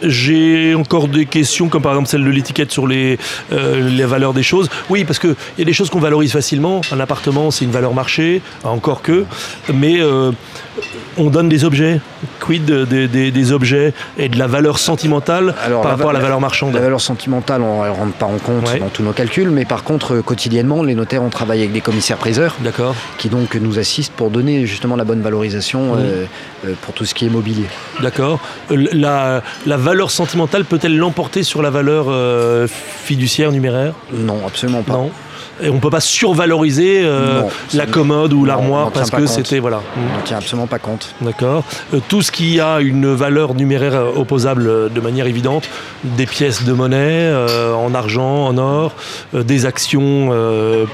J'ai 0.03 0.77
encore 0.77 1.09
des 1.09 1.27
questions 1.27 1.69
comme 1.69 1.83
par 1.83 1.93
exemple 1.93 2.09
celle 2.09 2.25
de 2.25 2.31
l'étiquette 2.31 2.71
sur 2.71 2.87
les, 2.87 3.19
les 3.51 4.05
valeurs 4.05 4.33
des 4.33 4.45
choses. 4.45 4.71
Oui, 4.91 5.05
parce 5.05 5.19
qu'il 5.19 5.35
y 5.59 5.63
a 5.63 5.65
des 5.65 5.73
choses 5.73 5.91
qu'on 5.91 5.99
valorise 5.99 6.33
facilement. 6.33 6.83
Un 6.93 7.01
appartement 7.01 7.48
c'est 7.51 7.65
une 7.65 7.71
valeur 7.71 7.95
marché, 7.95 8.43
encore 8.65 9.03
que, 9.03 9.25
mais 9.73 10.01
euh, 10.01 10.33
on 11.17 11.31
donne 11.31 11.49
des 11.49 11.65
objets. 11.65 12.01
Quid 12.41 12.65
des 12.65 13.53
objets 13.53 13.93
et 14.17 14.29
de 14.29 14.39
la 14.39 14.47
valeur 14.47 14.79
sentimentale 14.79 15.55
par 15.71 15.85
rapport 15.85 16.11
à 16.11 16.13
la 16.13 16.19
valeur 16.19 16.41
marchande? 16.41 16.75
La 16.75 16.81
valeur 16.81 17.01
sentimentale, 17.01 17.63
on 17.63 17.85
ne 17.85 17.91
rentre 17.91 18.15
pas 18.15 18.27
en 18.27 18.39
compte 18.39 18.65
dans 18.79 18.89
tous 18.89 19.03
nos 19.03 19.13
calculs, 19.13 19.51
mais 19.51 19.65
par 19.65 19.85
contre, 19.85 20.17
euh, 20.17 20.23
quotidiennement, 20.23 20.83
les 20.83 20.95
notaires 20.95 21.23
ont 21.23 21.31
travaillé 21.31 21.63
avec 21.63 21.73
des 21.73 21.81
commissaires-priseurs 21.81 22.57
qui 23.19 23.29
donc 23.29 23.55
nous 23.55 23.79
assistent 23.79 24.15
pour 24.15 24.31
donner 24.31 24.67
justement 24.67 24.97
la 24.97 25.05
bonne 25.05 25.23
valorisation 25.23 25.97
euh, 25.97 26.27
pour 26.83 26.95
tout 26.95 27.05
ce 27.05 27.15
qui 27.15 27.27
est 27.27 27.31
mobilier. 27.31 27.67
D'accord. 28.01 28.41
La, 28.71 29.43
valeur 29.67 30.11
sentimentale 30.11 30.65
peut-elle 30.65 30.97
l'emporter 30.97 31.43
sur 31.43 31.63
la 31.63 31.71
valeur 31.71 32.07
fiduciaire 32.69 33.53
numéraire? 33.53 33.95
Non, 34.13 34.41
absolument 34.47 34.83
pas. 34.83 34.95
Non 34.95 35.11
et 35.63 35.71
on 35.71 35.79
peut 35.79 35.91
pas 35.91 36.01
survaloriser 36.01 37.03
euh, 37.05 37.43
la 37.75 37.87
commode 37.87 38.33
ou 38.33 38.45
l'armoire 38.45 38.91
parce 38.91 39.11
que 39.11 39.27
c'était 39.27 39.59
voilà. 39.59 39.83
On 39.97 40.19
ne 40.19 40.25
tient 40.25 40.39
absolument 40.39 40.67
pas 40.67 40.79
compte. 40.79 41.15
D'accord. 41.21 41.65
Euh, 41.95 41.99
tout 42.09 42.23
ce 42.23 42.31
qui 42.31 42.61
a 42.61 42.81
une 42.81 43.13
valeur 43.13 43.55
numéraire 43.55 43.95
euh, 43.95 44.11
opposable 44.17 44.93
de 44.93 45.01
manière 45.01 45.27
évidente, 45.27 45.69
des 46.05 46.27
pièces 46.27 46.65
de 46.65 46.73
monnaie 46.73 47.33
en 47.75 47.95
argent, 47.95 48.47
en 48.47 48.59
or, 48.59 48.95
des 49.33 49.67
actions 49.67 50.31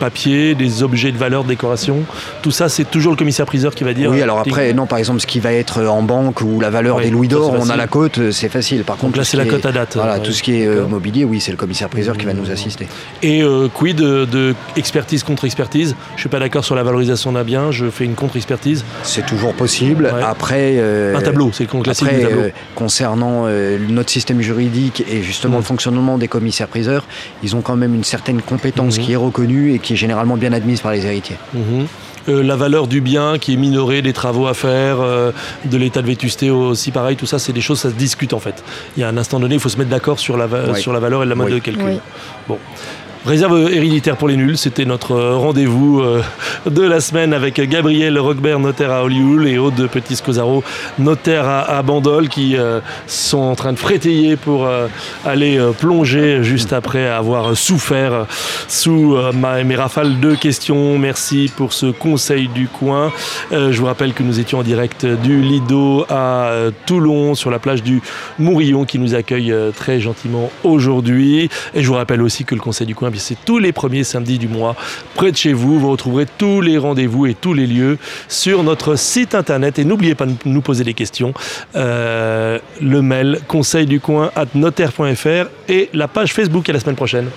papier, 0.00 0.54
des 0.54 0.82
objets 0.82 1.12
de 1.12 1.18
valeur, 1.18 1.44
de 1.44 1.48
décoration, 1.48 2.02
tout 2.42 2.50
ça 2.50 2.68
c'est 2.68 2.90
toujours 2.90 3.12
le 3.12 3.16
commissaire 3.16 3.46
priseur 3.46 3.74
qui 3.74 3.84
va 3.84 3.92
dire. 3.92 4.10
Oui, 4.10 4.22
alors 4.22 4.38
après 4.38 4.72
non 4.72 4.86
par 4.86 4.98
exemple 4.98 5.20
ce 5.20 5.26
qui 5.26 5.40
va 5.40 5.52
être 5.52 5.84
en 5.84 6.02
banque 6.02 6.40
ou 6.40 6.60
la 6.60 6.70
valeur 6.70 7.00
des 7.00 7.10
louis 7.10 7.28
d'or, 7.28 7.54
on 7.58 7.68
a 7.70 7.76
la 7.76 7.86
cote, 7.86 8.30
c'est 8.30 8.48
facile. 8.48 8.84
Par 8.84 8.96
contre 8.96 9.18
là 9.18 9.24
c'est 9.24 9.36
la 9.36 9.46
cote 9.46 9.66
à 9.66 9.72
date. 9.72 9.94
Voilà, 9.96 10.18
tout 10.18 10.32
ce 10.32 10.42
qui 10.42 10.62
est 10.62 10.88
mobilier, 10.88 11.24
oui, 11.24 11.40
c'est 11.40 11.52
le 11.52 11.56
commissaire 11.56 11.88
priseur 11.88 12.16
qui 12.16 12.26
va 12.26 12.32
nous 12.32 12.50
assister. 12.50 12.86
Et 13.22 13.42
quid 13.74 13.96
de 13.96 14.33
expertise 14.76 15.22
contre 15.22 15.44
expertise. 15.44 15.94
Je 16.16 16.20
suis 16.20 16.28
pas 16.28 16.38
d'accord 16.38 16.64
sur 16.64 16.74
la 16.74 16.82
valorisation 16.82 17.32
d'un 17.32 17.44
bien, 17.44 17.70
je 17.70 17.90
fais 17.90 18.04
une 18.04 18.14
contre-expertise. 18.14 18.84
C'est 19.02 19.26
toujours 19.26 19.54
possible. 19.54 20.12
Après, 20.24 20.74
euh, 20.76 21.16
un 21.16 21.20
tableau, 21.20 21.50
c'est 21.52 21.70
le 21.70 21.82
classique 21.82 22.08
du 22.08 22.20
tableau. 22.20 22.40
Euh, 22.40 22.50
concernant 22.74 23.44
euh, 23.46 23.78
notre 23.88 24.10
système 24.10 24.40
juridique 24.40 25.04
et 25.10 25.22
justement 25.22 25.56
le 25.56 25.60
mmh. 25.60 25.64
fonctionnement 25.64 26.18
des 26.18 26.28
commissaires-priseurs, 26.28 27.04
ils 27.42 27.56
ont 27.56 27.60
quand 27.60 27.76
même 27.76 27.94
une 27.94 28.04
certaine 28.04 28.42
compétence 28.42 28.98
mmh. 28.98 29.02
qui 29.02 29.12
est 29.12 29.16
reconnue 29.16 29.74
et 29.74 29.78
qui 29.78 29.94
est 29.94 29.96
généralement 29.96 30.36
bien 30.36 30.52
admise 30.52 30.80
par 30.80 30.92
les 30.92 31.06
héritiers. 31.06 31.36
Mmh. 31.54 31.84
la 32.28 32.56
valeur 32.56 32.86
du 32.86 33.00
bien 33.00 33.38
qui 33.38 33.54
est 33.54 33.56
minorée, 33.56 34.02
des 34.02 34.12
travaux 34.12 34.46
à 34.46 34.54
faire, 34.54 34.98
de 34.98 35.76
l'état 35.76 36.02
de 36.02 36.06
vétusté 36.06 36.50
aussi 36.50 36.90
pareil, 36.90 37.16
tout 37.16 37.26
ça, 37.26 37.38
c'est 37.38 37.52
des 37.52 37.60
choses, 37.60 37.80
ça 37.80 37.90
se 37.90 37.94
discute 37.94 38.32
en 38.32 38.40
fait. 38.40 38.62
Il 38.96 39.00
y 39.00 39.04
a 39.04 39.08
un 39.08 39.16
instant 39.16 39.40
donné, 39.40 39.54
il 39.54 39.60
faut 39.60 39.68
se 39.68 39.78
mettre 39.78 39.90
d'accord 39.90 40.18
sur 40.18 40.36
la, 40.36 40.74
sur 40.74 40.92
la 40.92 41.00
valeur 41.00 41.22
et 41.22 41.26
la 41.26 41.34
mode 41.34 41.50
de 41.50 41.58
calcul. 41.58 42.00
Bon. 42.48 42.58
Réserve 43.26 43.72
héréditaire 43.72 44.18
pour 44.18 44.28
les 44.28 44.36
nuls, 44.36 44.58
c'était 44.58 44.84
notre 44.84 45.18
rendez-vous 45.18 46.00
euh, 46.00 46.22
de 46.66 46.82
la 46.82 47.00
semaine 47.00 47.32
avec 47.32 47.58
Gabriel 47.58 48.18
Roquebert, 48.18 48.58
notaire 48.58 48.90
à 48.90 49.02
Hollywood, 49.02 49.46
et 49.46 49.56
Aude 49.56 49.88
Petit-Scosaro, 49.90 50.62
notaire 50.98 51.48
à, 51.48 51.82
Bandol, 51.82 52.28
qui 52.28 52.54
euh, 52.58 52.80
sont 53.06 53.38
en 53.38 53.54
train 53.54 53.72
de 53.72 53.78
frétayer 53.78 54.36
pour 54.36 54.66
euh, 54.66 54.88
aller 55.24 55.58
plonger 55.80 56.44
juste 56.44 56.74
après 56.74 57.08
avoir 57.08 57.56
souffert 57.56 58.26
sous 58.68 59.16
mes 59.32 59.74
rafales 59.74 60.20
de 60.20 60.34
questions. 60.34 60.98
Merci 60.98 61.50
pour 61.56 61.72
ce 61.72 61.86
conseil 61.86 62.48
du 62.48 62.68
coin. 62.68 63.10
je 63.50 63.78
vous 63.78 63.86
rappelle 63.86 64.12
que 64.12 64.22
nous 64.22 64.38
étions 64.38 64.58
en 64.58 64.62
direct 64.62 65.06
du 65.06 65.40
Lido 65.40 66.04
à 66.10 66.50
Toulon, 66.84 67.34
sur 67.34 67.50
la 67.50 67.58
plage 67.58 67.82
du 67.82 68.02
Mourillon, 68.38 68.84
qui 68.84 68.98
nous 68.98 69.14
accueille 69.14 69.54
très 69.74 69.98
gentiment 69.98 70.50
aujourd'hui. 70.62 71.48
Et 71.74 71.82
je 71.82 71.88
vous 71.88 71.94
rappelle 71.94 72.20
aussi 72.20 72.44
que 72.44 72.54
le 72.54 72.60
conseil 72.60 72.86
du 72.86 72.94
coin 72.94 73.10
c'est 73.18 73.36
tous 73.44 73.58
les 73.58 73.72
premiers 73.72 74.04
samedis 74.04 74.38
du 74.38 74.48
mois 74.48 74.76
près 75.14 75.32
de 75.32 75.36
chez 75.36 75.52
vous. 75.52 75.78
Vous 75.78 75.90
retrouverez 75.90 76.26
tous 76.38 76.60
les 76.60 76.78
rendez-vous 76.78 77.26
et 77.26 77.34
tous 77.34 77.54
les 77.54 77.66
lieux 77.66 77.98
sur 78.28 78.62
notre 78.62 78.96
site 78.96 79.34
internet. 79.34 79.78
Et 79.78 79.84
n'oubliez 79.84 80.14
pas 80.14 80.26
de 80.26 80.34
nous 80.44 80.62
poser 80.62 80.84
des 80.84 80.94
questions. 80.94 81.34
Euh, 81.76 82.58
le 82.80 83.02
mail 83.02 83.40
conseil 83.48 83.86
du 83.86 84.00
coin 84.00 84.30
at 84.36 84.46
notaire.fr 84.54 85.48
et 85.68 85.90
la 85.92 86.08
page 86.08 86.32
Facebook 86.32 86.68
à 86.68 86.72
la 86.72 86.80
semaine 86.80 86.96
prochaine. 86.96 87.28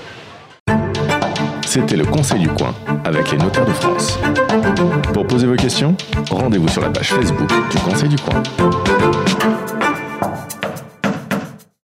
C'était 1.68 1.98
le 1.98 2.06
Conseil 2.06 2.40
du 2.40 2.48
coin 2.48 2.74
avec 3.04 3.30
les 3.30 3.38
notaires 3.38 3.66
de 3.66 3.74
France. 3.74 4.18
Pour 5.14 5.28
poser 5.28 5.48
vos 5.48 5.58
questions, 5.58 5.96
rendez-vous 6.32 6.70
sur 6.70 6.82
la 6.82 6.90
page 6.90 7.10
Facebook 7.10 7.50
du 7.70 7.78
Conseil 7.80 8.08
du 8.08 8.16
coin. 8.16 8.42